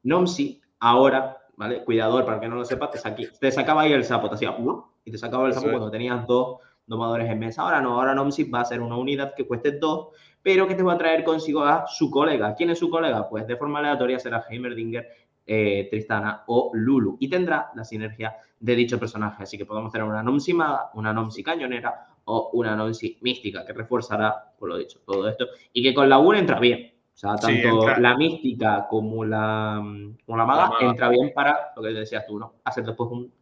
[0.02, 1.84] Nomsi ahora, ¿vale?
[1.84, 4.84] Cuidador, para que no lo sepas, te, te sacaba ahí el sapo, te hacía ¡uh!
[5.04, 5.72] y te sacaba el sapo es.
[5.72, 7.62] cuando tenías dos domadores en mesa.
[7.62, 10.84] Ahora no, ahora Nomsi va a ser una unidad que cueste dos, pero que te
[10.84, 12.54] va a traer consigo a su colega.
[12.54, 13.28] ¿Quién es su colega?
[13.28, 15.06] Pues de forma aleatoria será Heimerdinger,
[15.44, 17.16] eh, Tristana o Lulu.
[17.18, 19.42] Y tendrá la sinergia de dicho personaje.
[19.42, 23.72] Así que podemos tener una Nomsi maga, una Nomsi cañonera o una Nomsi mística, que
[23.72, 25.46] reforzará, por lo dicho, todo esto.
[25.72, 26.97] Y que con la 1 entra bien.
[27.18, 29.82] O sea, Sí, tanto entra- la mística como la,
[30.24, 30.86] como la maga La maga.
[30.90, 32.54] entra bien para lo que decías tú, ¿no?
[32.62, 33.32] Hacer después un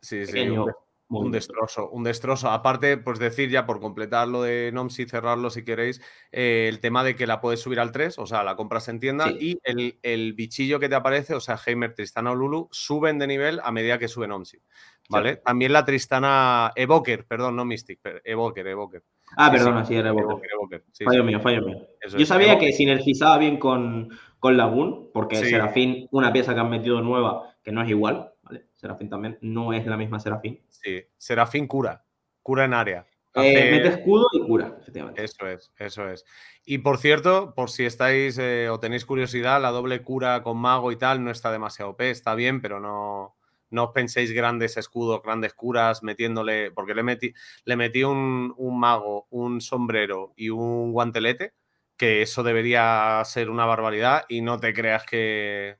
[0.00, 0.64] Sí, pequeño
[1.10, 2.48] un, destrozo, un destrozo.
[2.50, 6.00] Aparte, pues decir ya por completar lo de Noms y cerrarlo si queréis,
[6.32, 9.00] eh, el tema de que la puedes subir al 3, o sea, la compras en
[9.00, 9.36] tienda Sí.
[9.38, 13.26] y el, el bichillo que te aparece, o sea, Heimer, Tristana o Lulu, suben de
[13.26, 14.58] nivel a medida que suben Omsi.
[15.10, 15.36] ¿Vale?
[15.36, 19.02] También la Tristana Evoker, perdón, no Mystic, pero Evoker, Evoker.
[19.36, 20.12] Ah, Sí, sí, era
[20.92, 21.86] sí, fallo mío, fallo mío.
[22.00, 25.36] Eso Yo sabía que sinergizaba bien con, con Lagoon, porque.
[25.36, 28.66] Serafín, una pieza que han metido nueva, que no es igual, ¿vale?
[28.74, 30.60] Serafín también no es la misma Serafín.
[30.68, 32.04] Sí, Serafín cura,
[32.42, 33.06] cura en área.
[33.36, 35.24] Eh, mete escudo y cura, efectivamente.
[35.24, 36.24] Eso es, eso es.
[36.64, 40.92] Y por cierto, por si estáis eh, o tenéis curiosidad, la doble cura con mago
[40.92, 43.34] y tal no está demasiado OP, está bien, pero no,
[43.74, 48.78] no os penséis grandes escudos, grandes curas, metiéndole, porque le metí, le metí un, un
[48.78, 51.54] mago, un sombrero y un guantelete,
[51.96, 55.78] que eso debería ser una barbaridad y no te creas que,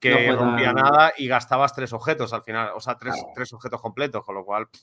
[0.00, 3.80] que No rompía nada y gastabas tres objetos al final, o sea, tres, tres objetos
[3.80, 4.80] completos, con lo cual, pff,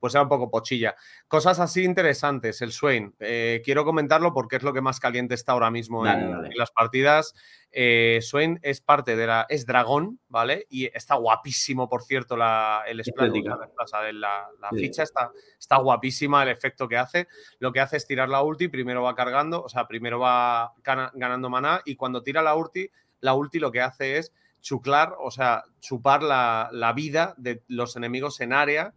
[0.00, 0.94] pues era un poco pochilla.
[1.28, 3.14] Cosas así interesantes, el Swain.
[3.20, 6.48] eh, quiero comentarlo porque es lo que más caliente está ahora mismo Dale, en, dale.
[6.48, 7.34] en las partidas.
[7.72, 9.46] Eh, Swain es parte de la.
[9.48, 10.66] es dragón, ¿vale?
[10.68, 13.58] Y está guapísimo, por cierto, la, el splash, Estética.
[13.82, 14.78] o sea, la, la Sí.
[14.78, 17.26] ficha está, está guapísima, el efecto que hace.
[17.58, 21.10] Lo que hace es tirar la ulti, primero va cargando, o sea, primero va gana-
[21.14, 22.90] ganando maná y cuando tira la ulti,
[23.20, 27.96] la ulti lo que hace es chuclar, o sea, chupar la, la vida de los
[27.96, 28.94] enemigos en área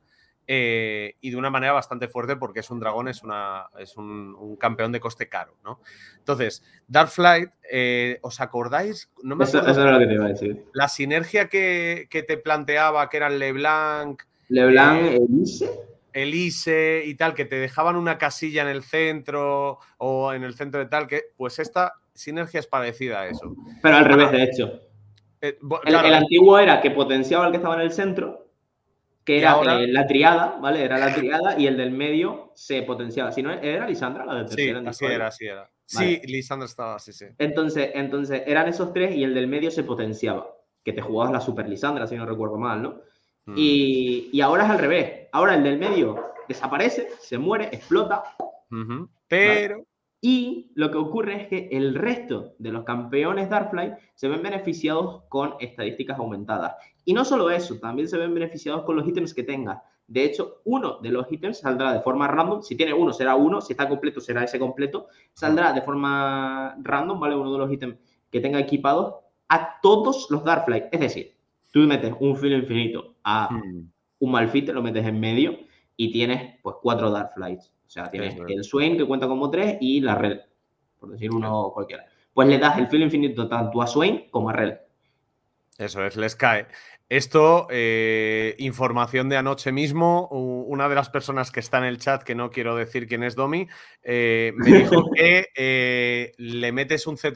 [0.47, 4.33] eh, y de una manera bastante fuerte porque es un dragón, es, una, es un,
[4.39, 5.81] un campeón de coste caro, ¿no?
[6.17, 9.11] Entonces, Darkflight, eh, ¿os acordáis?
[9.23, 10.65] No me Eso, era lo que te iba a decir.
[10.73, 15.69] la sinergia que, que te planteaba, que eran LeBlanc, LeBlanc, Eh, Elise,
[16.13, 20.79] Elise y tal, que te dejaban una casilla en el centro o en el centro
[20.79, 23.53] de tal, que pues esta sinergia es parecida a eso.
[23.81, 24.81] pero al revés, de hecho.
[25.41, 28.46] Eh, El, claro, el antiguo era que potenciaba al que estaba en el centro,
[29.27, 30.81] que era ahora- eh, la triada, ¿vale?
[30.85, 33.33] Era la triada y el del medio se potenciaba.
[33.33, 34.79] Si no, era Lisandra la del sí, tercero.
[34.79, 35.69] en así era, así era.
[35.93, 36.21] Vale.
[36.23, 37.25] Sí, Lisandra estaba así, sí.
[37.37, 40.47] Entonces, entonces eran esos tres y el del medio se potenciaba.
[40.81, 43.01] Que te jugabas la Super Lisandra, si no recuerdo mal, ¿no?
[43.47, 43.55] Mm.
[43.57, 45.27] Y, y ahora es al revés.
[45.33, 48.23] Ahora el del medio desaparece, se muere, explota.
[49.27, 49.83] Pero,
[50.19, 55.23] Y lo que ocurre es que el resto de los campeones Darkfly se ven beneficiados
[55.29, 56.75] con estadísticas aumentadas.
[57.05, 59.83] Y no solo eso, también se ven beneficiados con los ítems que tenga.
[60.07, 62.61] De hecho, uno de los ítems saldrá de forma random.
[62.61, 63.61] Si tiene uno, será uno.
[63.61, 65.07] Si está completo, será ese completo.
[65.33, 67.35] Saldrá de forma random, ¿vale?
[67.35, 67.97] Uno de los ítems
[68.31, 69.15] que tenga equipados
[69.49, 70.85] a todos los Darkfly.
[70.91, 71.35] Es decir,
[71.71, 75.57] tú metes un filo infinito a mm, un Malfite, lo metes en medio
[75.95, 77.76] y tienes pues cuatro Darkflights.
[77.87, 80.41] O sea, tienes el Swain que cuenta como tres y la Rel,
[80.99, 82.05] por decir uno cualquiera.
[82.33, 84.77] Pues le das el filo infinito tanto a Swain como a Rel.
[85.77, 86.67] eso es, les cae.
[87.09, 92.23] Esto, eh, información de anoche mismo, una de las personas que está en el chat,
[92.23, 93.67] que no quiero decir quién es Domi,
[94.03, 97.31] eh, me dijo que eh, le metes un ZZ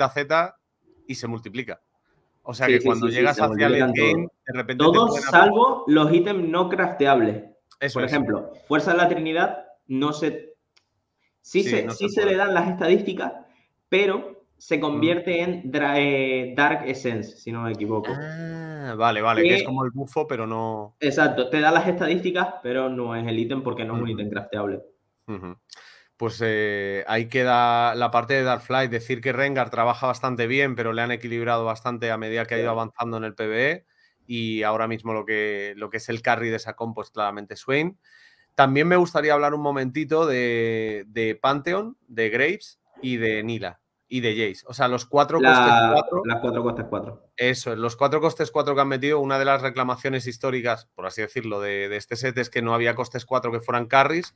[1.07, 1.81] y se multiplica.
[2.43, 5.21] O sea Sí, que sí, cuando sí, llegas hacia el endgame, de repente te Todos
[5.21, 7.45] salvo los ítems no crafteables.
[7.79, 8.11] Eso Por es.
[8.11, 10.55] ejemplo, Fuerza de la Trinidad no se.
[11.41, 13.33] Sí, Sí, se, no sí se le dan las estadísticas,
[13.89, 18.13] pero se convierte en dra- eh, Dark Essence, si no me equivoco.
[18.15, 20.95] Ah, vale, vale, que Que- es como el bufo, pero no.
[20.99, 24.29] Exacto, te da las estadísticas, pero no es el ítem porque no es un ítem
[24.29, 24.81] crafteable.
[26.15, 28.87] Pues eh, ahí queda la parte de Darkfly.
[28.87, 32.59] Decir que Rengar trabaja bastante bien, pero le han equilibrado bastante a medida que ha
[32.59, 33.85] ido avanzando en el PvE.
[34.27, 37.55] Y ahora mismo lo que, lo que es el carry de esa comp, pues claramente
[37.55, 37.97] Swain.
[38.55, 43.81] También me gustaría hablar un momentito de, de Pantheon, de Graves y de Nila
[44.11, 44.65] y de Jace.
[44.67, 46.21] O sea, los cuatro costes cuatro.
[46.25, 47.29] Las cuatro costas cuatro.
[47.37, 51.05] Eso, es, los cuatro costes 4 que han metido, una de las reclamaciones históricas, por
[51.05, 54.35] así decirlo, de, de este set es que no había costes 4 que fueran carries.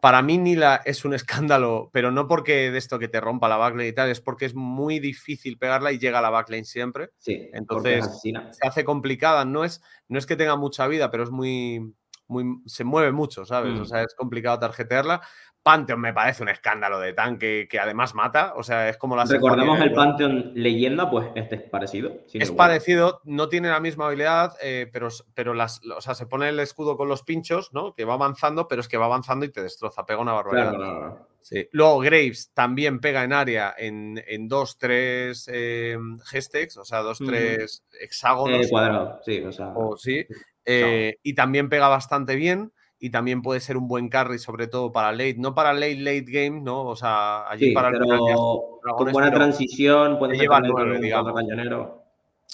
[0.00, 1.12] Para mí Nila es un
[1.52, 4.46] escándalo, pero no porque de esto que te rompa la backlane y tal, es porque
[4.46, 7.10] es muy difícil pegarla y llega a la backlane siempre.
[7.18, 9.44] Sí, Entonces se hace complicada.
[9.44, 11.92] No es, no es que tenga mucha vida, pero es muy,
[12.28, 13.74] muy se mueve mucho, ¿sabes?
[13.74, 13.80] Mm.
[13.80, 15.20] O sea, es complicado tarjetearla.
[15.62, 18.54] Pantheon me parece un escándalo de tanque que además mata.
[18.56, 22.12] O sea, es como la Recordemos el Pantheon leyenda, pues este es parecido.
[22.32, 26.48] es parecido, no tiene la misma habilidad, eh, pero, pero las, o sea, se pone
[26.48, 27.94] el escudo con los pinchos, ¿no?
[27.94, 30.74] Que va avanzando, pero es que va avanzando y te destroza, pega una barbaridad.
[30.74, 31.28] Claro, no.
[31.42, 31.68] Sí.
[31.72, 37.20] Luego Graves también pega en área en, en dos, tres eh, gestex, o sea, dos,
[37.20, 37.30] Ujú.
[37.30, 38.66] tres hexágonos.
[38.66, 39.68] Eh, cuadrado, sí, o sea.
[39.74, 40.26] o sí.
[40.68, 42.72] Eh, y también pega bastante bien.
[43.00, 45.36] Y también puede ser un buen carry, sobre todo para late.
[45.38, 46.84] No para late, late game, ¿no?
[46.84, 50.72] O sea, allí sí, para el pero ya con buena transición, puedes te lleva meterle
[50.74, 51.32] con nueve, un digamos.
[51.32, 52.02] cañonero.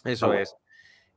[0.05, 0.55] Eso es.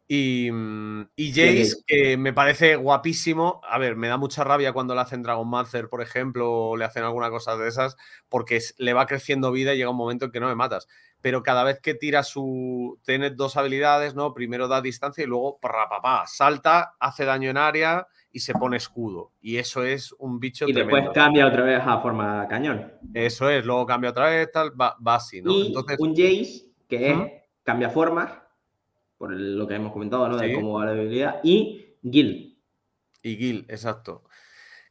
[0.07, 3.59] Y, mm, y Jace, que me parece guapísimo.
[3.67, 6.85] A ver, me da mucha rabia cuando le hacen Dragon Master, por ejemplo, o le
[6.85, 7.97] hacen alguna cosa de esas,
[8.29, 10.87] porque le va creciendo vida y llega un momento en que no me matas.
[11.21, 12.99] Pero cada vez que tira su.
[13.05, 14.33] Tiene dos habilidades, ¿no?
[14.33, 19.31] Primero da distancia y luego, papá, salta, hace daño en área y se pone escudo.
[19.41, 22.93] Y eso es un bicho Y después cambia otra vez a forma cañón.
[23.13, 25.51] Eso es, luego cambia otra vez, tal, va, va así, ¿no?
[25.51, 27.17] Y Entonces, un Jace que es
[27.63, 28.31] cambia formas,
[29.17, 30.37] por lo que hemos comentado, ¿no?
[30.37, 31.39] De cómo va la debilidad.
[31.43, 32.59] Y Gil.
[33.23, 34.23] y Gil, exacto.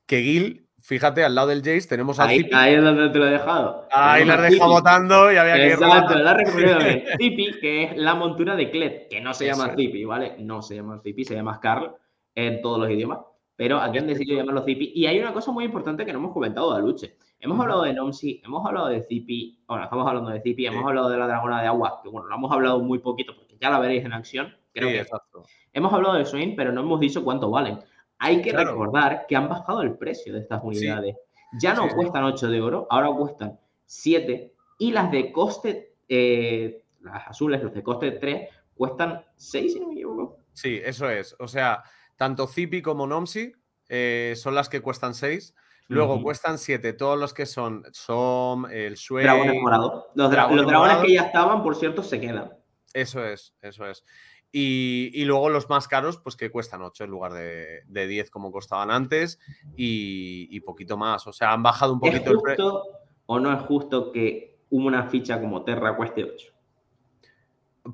[0.06, 2.50] Que Gil, fíjate, al lado del Jace tenemos al Ahí, Zippy.
[2.54, 3.86] ahí es donde te lo he dejado.
[3.90, 4.66] Ahí la a deja Zippy.
[4.66, 7.04] votando y había que ir Exacto, la he recorrido bien.
[7.20, 9.76] Zippy, que es la montura de Kled, que no se Eso llama es.
[9.76, 10.36] Zippy, ¿vale?
[10.38, 11.92] No se llama Zippy, se llama Carl
[12.34, 13.18] en todos los idiomas.
[13.56, 14.92] Pero aquí han decidido llamarlo Zippy.
[14.94, 17.16] Y hay una cosa muy importante que no hemos comentado de Luche.
[17.40, 20.66] Hemos hablado de Nomsi, hemos hablado de Zippy, bueno, estamos hablando de Sí.
[20.66, 23.56] hemos hablado de la dragona de agua, que bueno, lo hemos hablado muy poquito porque
[23.60, 24.54] ya la veréis en acción.
[24.72, 25.42] Creo Sí, que exacto.
[25.72, 27.78] hemos hablado de Swain, pero no hemos dicho cuánto valen.
[28.18, 28.72] Hay que Claro.
[28.72, 30.66] recordar que han bajado el precio de estas Sí.
[30.68, 31.16] unidades.
[31.60, 34.52] Ya no Sí, cuestan 8 de oro, ahora cuestan 7.
[34.78, 39.88] Y las de coste, eh, las azules, las de coste 3, cuestan 6, si no
[39.88, 40.38] me equivoco.
[40.52, 41.36] Sí, eso es.
[41.38, 41.82] O sea,
[42.16, 43.52] tanto Zippy como Nomsi
[43.88, 45.54] eh, son las que cuestan 6.
[45.88, 49.24] Luego cuestan 7 todos los que son Som, el Swain.
[49.24, 50.06] Dragones morados.
[50.16, 51.04] Los, dra- dragones los dragones morados.
[51.06, 52.52] que ya estaban, por cierto, se quedan.
[52.92, 54.04] Eso es, eso es.
[54.52, 58.30] Y, y luego los más caros, pues que cuestan 8 en lugar de, de 10
[58.30, 59.38] como costaban antes
[59.76, 61.26] y, y poquito más.
[61.26, 62.70] O sea, han bajado un ¿Es poquito el precio.
[62.70, 66.52] justo o no es justo que una ficha como Terra cueste 8?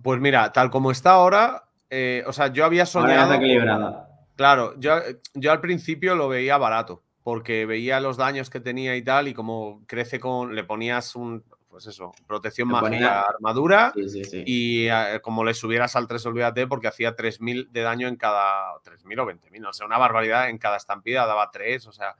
[0.03, 3.35] Pues mira, tal como está ahora, eh, o sea, yo había Ahora soñado.
[3.35, 4.09] equilibrada.
[4.37, 4.95] Claro, yo,
[5.35, 9.35] yo al principio lo veía barato, porque veía los daños que tenía y tal, y
[9.35, 10.55] como crece con.
[10.55, 11.45] Le ponías un.
[11.73, 14.43] Pues eso, protección ponía- armadura, Sí, sí, sí.
[14.47, 18.75] y eh, como le subieras al 3, olvídate, porque hacía 3.000 de daño en cada.
[18.85, 22.15] 3.000 o 20.000, no sé, una barbaridad en cada estampida, daba 3, o sea.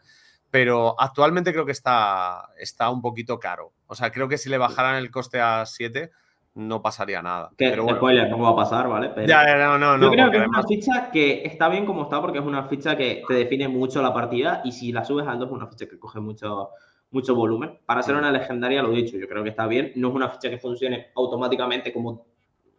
[0.51, 3.73] Pero actualmente creo que está, está un poquito caro.
[3.89, 6.11] O sea, creo que si le bajaran el coste a 7,
[6.55, 7.51] no pasaría nada.
[7.59, 7.99] Que, Pero bueno.
[7.99, 9.11] spoiler, no va a pasar, ¿vale?
[9.15, 10.05] Pero- Ya, ya, no, no, no.
[10.07, 12.97] Yo creo que es una ficha que está bien como está porque es una ficha
[12.97, 15.87] que te define mucho la partida y si la subes al 2 es una ficha
[15.87, 16.71] que coge mucho,
[17.13, 17.79] mucho volumen.
[17.87, 18.19] Para ser Mm.
[18.19, 19.93] una legendaria, lo he dicho, yo creo que está bien.
[19.97, 22.27] No es una ficha que funcione automáticamente como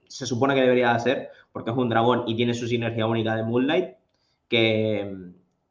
[0.07, 3.35] se supone que debería de ser porque es un dragón y tiene su sinergia única
[3.35, 3.95] de Moonlight
[4.47, 5.15] que,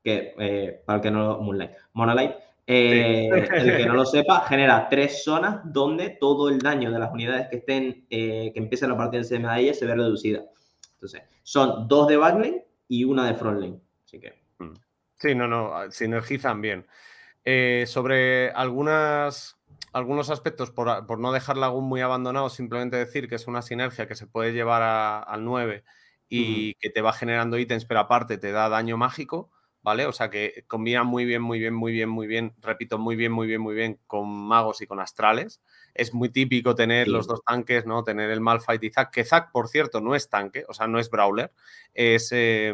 [0.03, 2.33] que eh, para el que no Moonlight, Monolight.
[2.67, 7.13] eh, el que no lo sepa, genera tres zonas donde todo el daño de las
[7.13, 10.43] unidades que estén, eh, que empiecen la partida en ese medalla se ve reducida.
[10.95, 13.81] Entonces, son dos de backlane y una de frontlane.
[14.05, 14.41] Así que.
[15.19, 16.87] Sí, no, no, ah, sinergizan bien.
[17.45, 19.57] Eh, sobre algunas,
[19.93, 24.07] algunos aspectos, por, por no dejar Lagoon muy abandonado, simplemente decir que es una sinergia
[24.07, 25.85] que se puede llevar a- al 9
[26.29, 29.51] y que te va generando ítems, pero aparte te da daño mágico,
[29.83, 30.07] ¿vale?
[30.07, 33.33] O sea que combina muy bien, muy bien, muy bien, muy bien, repito, muy bien,
[33.33, 35.61] muy bien, muy bien con magos y con astrales.
[35.95, 37.13] Es muy típico tener Sí.
[37.13, 38.03] los dos tanques, ¿no?
[38.03, 40.99] Tener el Malphite y Zack, que Zack, por cierto, no es tanque, o sea, no
[40.99, 41.53] es Brawler,
[41.93, 42.73] es eh,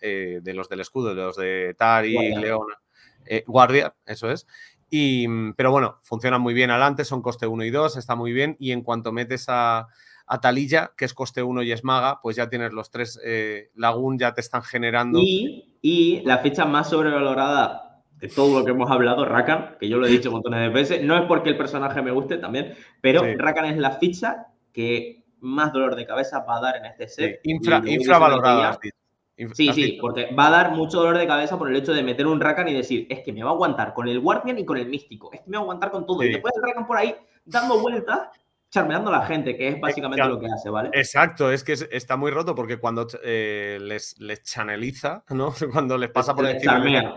[0.00, 2.40] eh, de los del escudo, de los de Tari, Guardia.
[2.40, 2.80] Leona,
[3.28, 4.46] eh, Guardia, eso es.
[4.90, 8.32] Y, mm, pero bueno, funciona muy bien adelante, son coste 1 y 2, está muy
[8.32, 8.56] bien.
[8.58, 9.86] Y en cuanto metes a,
[10.26, 13.70] a Talilla, que es coste 1 y es maga, pues ya tienes los tres eh,
[13.74, 15.18] Lagoon, ya te están generando.
[15.22, 19.98] Y, y la ficha más sobrevalorada de todo lo que hemos hablado, Rakan, que yo
[19.98, 23.20] lo he dicho montones de veces, no es porque el personaje me guste también, pero
[23.22, 23.36] Sí.
[23.36, 27.14] Rakan es la ficha que más dolor de cabeza va a dar en este Sí,
[27.22, 27.40] set.
[27.44, 28.78] infra- lo voy infravalorada.
[29.54, 32.26] Sí, sí, porque va a dar mucho dolor de cabeza por el hecho de meter
[32.26, 34.76] un Rakan y decir, es que me va a aguantar con el Guardian y con
[34.78, 36.20] el Místico, es que me va a aguantar con todo.
[36.22, 36.26] Sí.
[36.28, 37.14] Y después el Rakan por ahí
[37.44, 38.28] dando vueltas,
[38.70, 40.34] charmeando a la gente, que es básicamente Exacto.
[40.34, 40.90] lo que hace, ¿vale?
[40.92, 45.54] Exacto, es que es- está muy roto porque cuando eh, les, les chaneliza, ¿no?
[45.72, 46.72] Cuando les pasa por encima.
[46.74, 47.14] charmea.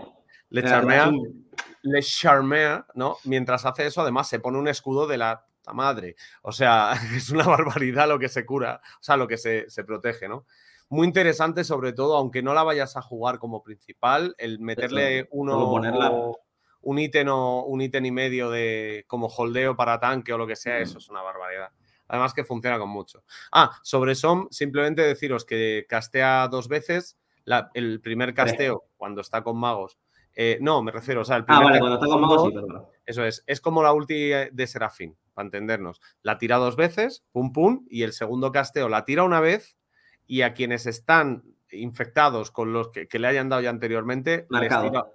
[0.50, 1.48] Le Eh, charmea, es un-
[1.82, 3.16] le charmea, ¿no?
[3.24, 5.44] Mientras hace eso, además se pone un escudo de la
[5.74, 6.14] madre.
[6.42, 9.84] O sea, es una barbaridad lo que se cura, o sea, lo que se, se
[9.84, 10.46] protege, ¿no?
[10.92, 15.28] Muy interesante, sobre todo, aunque no la vayas a jugar como principal, el meterle Eso,
[15.30, 16.12] uno ponerla.
[16.82, 20.54] un ítem o un ítem y medio de como holdeo para tanque o lo que
[20.54, 20.82] sea, Mm.
[20.82, 21.70] eso es una barbaridad.
[22.08, 23.24] Además que funciona con mucho.
[23.52, 27.16] Ah, sobre Som, simplemente deciros que castea dos veces.
[27.44, 29.98] la- el primer casteo, cuando está con magos.
[30.34, 32.34] eh, no, me refiero, o sea, el Ah, primer vale, casteo cuando está con Mago,
[32.36, 32.86] dos, sí, perdón.
[33.06, 33.44] eso es.
[33.46, 36.00] Es como la ulti de Serafín, para entendernos.
[36.22, 39.76] La tira dos veces, pum pum, y el segundo casteo la tira una vez
[40.32, 44.48] y a quienes están infectados con los que, que le hayan dado ya anteriormente, les
[44.48, 44.88] Marcado.
[44.90, 45.06] tira-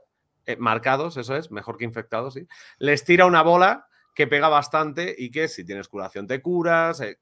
[0.46, 2.48] eh, marcados, eso es, mejor que infectados, sí.
[2.78, 7.18] Les tira una bola que pega bastante y que si tienes curación te curas, eh,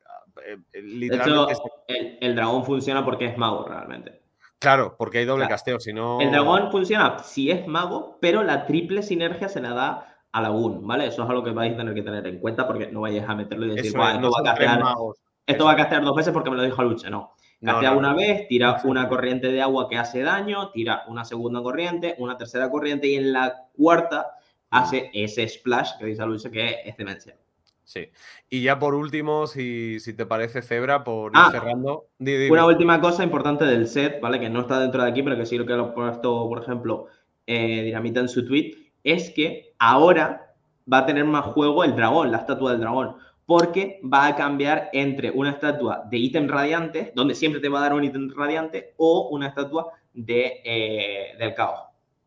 [0.45, 1.53] eh, hecho, literalmente.
[1.87, 4.21] el, el dragón funciona porque es mago realmente.
[4.59, 5.53] Claro, porque hay doble Claro.
[5.53, 6.19] casteo, si no.
[6.19, 10.85] El dragón funciona si es mago, pero la triple sinergia se la da a Lagoon,
[10.85, 11.07] ¿vale?
[11.07, 13.35] Eso es algo que vais a tener que tener en cuenta porque no vayáis a
[13.35, 15.17] meterlo y decir, Eso "Buah, es, esto va a castear, magos.
[15.47, 17.09] esto va a castear dos veces porque me lo dijo Luche.
[17.09, 17.35] No.
[17.65, 18.17] Castea no, una no.
[18.17, 22.69] vez, tira una corriente de agua que hace daño, tira una segunda corriente, una tercera
[22.69, 24.31] corriente y en la cuarta
[24.69, 27.35] hace ese splash que dice Luche que es demencia.
[27.83, 28.09] Sí.
[28.49, 32.05] Y ya por último, si, si te parece, Zebra, por ir Ah, cerrando.
[32.17, 32.49] di-.
[32.49, 34.39] Una última cosa importante del set, ¿vale?
[34.39, 36.63] Que no está dentro de aquí, pero que sí lo que lo ha puesto, por
[36.63, 37.05] ejemplo,
[37.45, 40.55] eh, Dinamita en su tweet, es que ahora
[40.91, 44.89] va a tener más juego el dragón, la estatua del dragón, porque va a cambiar
[44.93, 48.93] entre una estatua de ítem radiante, donde siempre te va a dar un ítem radiante,
[48.97, 51.81] o una estatua de, eh, del caos.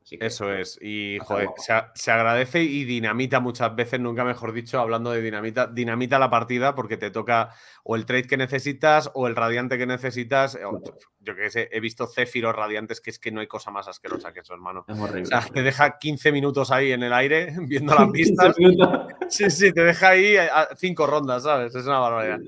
[0.09, 0.79] Que- Eso es.
[0.81, 1.49] Y, joder,
[1.95, 6.75] se, agradece y dinamita muchas veces, nunca mejor dicho, hablando de dinamita, dinamita la partida
[6.75, 7.51] porque te toca
[7.85, 10.55] o el trade que necesitas o el radiante que necesitas.
[10.65, 10.81] o-
[11.21, 14.33] yo qué sé, he visto céfiros radiantes que es que no hay cosa más asquerosa
[14.33, 14.87] que eso, hermano.
[14.89, 15.23] Es horrible.
[15.25, 18.57] O sea, te deja 15 minutos ahí en el aire viendo las 15 pistas.
[19.29, 21.75] Sí, sí, te deja ahí a- cinco rondas, ¿sabes?
[21.75, 22.39] Es una barbaridad.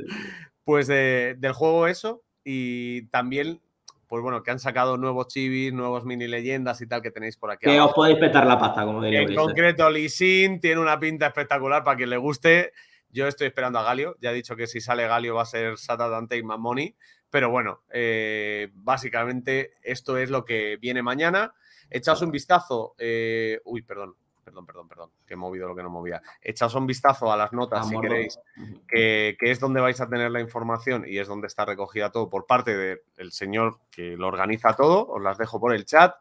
[0.64, 3.60] Pues de- del juego eso y también,
[4.06, 7.50] pues bueno, que han sacado nuevos chivis, nuevos mini leyendas y tal que tenéis por
[7.50, 7.66] aquí.
[7.66, 11.26] Que os podéis petar la pasta, como diría En concreto, Lee Sin tiene una pinta
[11.26, 12.72] espectacular para quien le guste.
[13.12, 14.16] Yo estoy esperando a Galio.
[14.20, 16.94] Ya he dicho que si sale Galio va a ser Saturday Take My Money.
[17.28, 21.52] Pero bueno, eh, básicamente esto es lo que viene mañana.
[21.88, 22.94] Echaos un vistazo.
[22.98, 24.14] eh, uy, perdón,
[24.50, 26.20] perdón, perdón, perdón, que he movido lo que no movía.
[26.42, 28.38] Echaos un vistazo a las notas si queréis,
[28.88, 32.28] que, que es donde vais a tener la información y es donde está recogida todo
[32.28, 35.06] por parte del señor que lo organiza todo.
[35.06, 36.14] Os las dejo por el chat.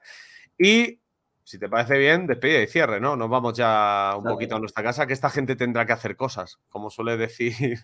[0.58, 1.00] Y
[1.44, 3.16] si te parece bien, despedida y cierre, ¿no?
[3.16, 4.36] Nos vamos ya un Dale.
[4.36, 7.80] poquito a nuestra casa, que esta gente tendrá que hacer cosas, como suele decir,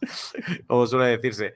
[0.66, 1.54] como suele decirse.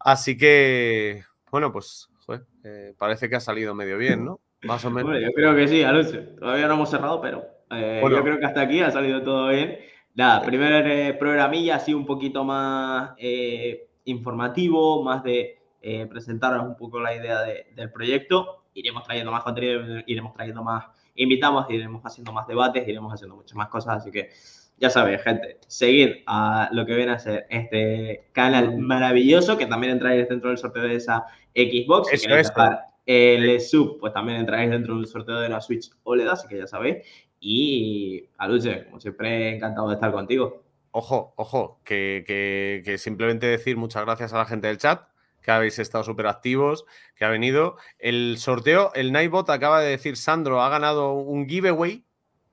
[0.00, 4.40] Así que, bueno, pues, joder, eh, parece que ha salido medio bien, ¿no?
[4.62, 5.12] Más o menos.
[5.20, 6.18] Yo creo que sí, Alonso.
[6.38, 8.16] Todavía no hemos cerrado, pero eh, Bueno.
[8.16, 9.78] yo creo que hasta aquí ha salido todo bien.
[10.14, 16.76] Nada, primer eh, programilla así un poquito más eh, informativo, más de eh, presentaros un
[16.76, 18.64] poco la idea de- del proyecto.
[18.74, 23.56] Iremos trayendo más contenido, iremos trayendo más invitados, iremos haciendo más debates, iremos haciendo muchas
[23.56, 23.98] más cosas.
[23.98, 24.30] Así que
[24.78, 29.92] ya sabéis, gente, seguid a lo que viene a ser este canal maravilloso, que también
[29.94, 32.08] entráis dentro del sorteo de esa Xbox.
[32.20, 36.46] Si dejar el sub, pues también entráis dentro del sorteo de la Switch OLED, así
[36.48, 36.98] que ya sabéis.
[37.40, 40.62] Y Aluche, como siempre, encantado de estar contigo.
[40.92, 45.08] Ojo, ojo, que, simplemente decir muchas gracias a la gente del chat,
[45.40, 46.84] que habéis estado súper activos,
[47.14, 47.76] que ha venido.
[47.98, 52.04] El sorteo, el Nightbot acaba de decir, Sandro ha ganado un giveaway,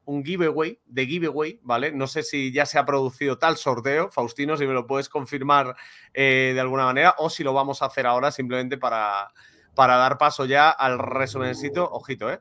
[0.06, 1.92] un giveaway, de giveaway, ¿vale?
[1.92, 5.76] No sé si ya se ha producido tal sorteo, Faustino, si me lo puedes confirmar
[6.14, 9.34] eh, de alguna manera, o si lo vamos a hacer ahora simplemente para,
[9.76, 11.90] para dar paso ya al resumencito.
[11.92, 12.40] Ojito, ¿eh?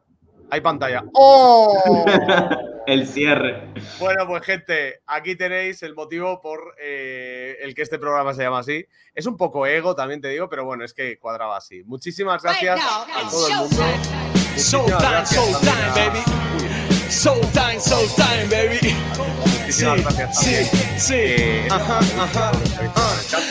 [0.51, 1.05] Hay pantalla.
[1.14, 2.05] ¡Oh!
[2.86, 3.68] el cierre.
[3.99, 8.61] Bueno, pues gente, aquí tenéis el motivo por eh, el que este programa se llama
[8.61, 8.86] así.
[9.14, 11.82] Es un poco ego, también te digo, pero bueno, es que cuadraba así.
[11.84, 13.82] Muchísimas gracias a todo el mundo.
[14.99, 16.47] Gracias también a-
[17.09, 19.55] Showtime, showtime, baby.
[19.66, 20.64] Muchísimas gracias también.
[20.96, 21.14] sí.
[21.16, 22.52] Eh, Ajá, ajá,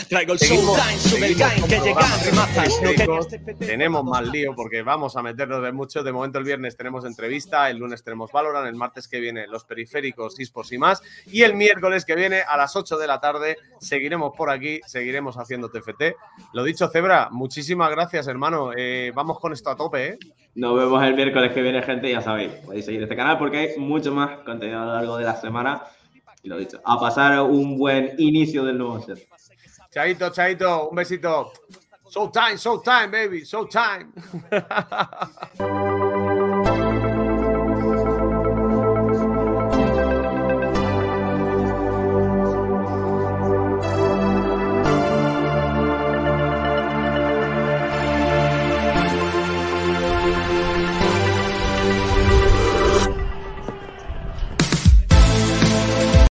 [0.07, 6.03] Traigo el showtime, que llegan, querías Tenemos más lío porque vamos a meternos en mucho.
[6.03, 9.65] De momento, el viernes tenemos entrevista, el lunes tenemos Valorant, el martes que viene los
[9.65, 11.03] periféricos, eSports y más.
[11.25, 15.35] Y el miércoles que viene a las 8 de la tarde seguiremos por aquí, seguiremos
[15.37, 16.15] haciendo TFT.
[16.53, 18.71] Lo dicho, Zebra, muchísimas gracias, hermano.
[18.73, 20.19] Eh, vamos con esto a tope, ¿eh?
[20.55, 22.09] Nos vemos el miércoles que viene, gente.
[22.09, 25.25] Ya sabéis, podéis seguir este canal porque hay mucho más contenido a lo largo de
[25.25, 25.81] la semana.
[26.45, 29.27] Y lo dicho, a pasar un buen inicio del nuevo set.
[29.91, 31.51] Chaito, chaito, un besito.
[32.07, 34.11] Showtime, showtime, baby, showtime.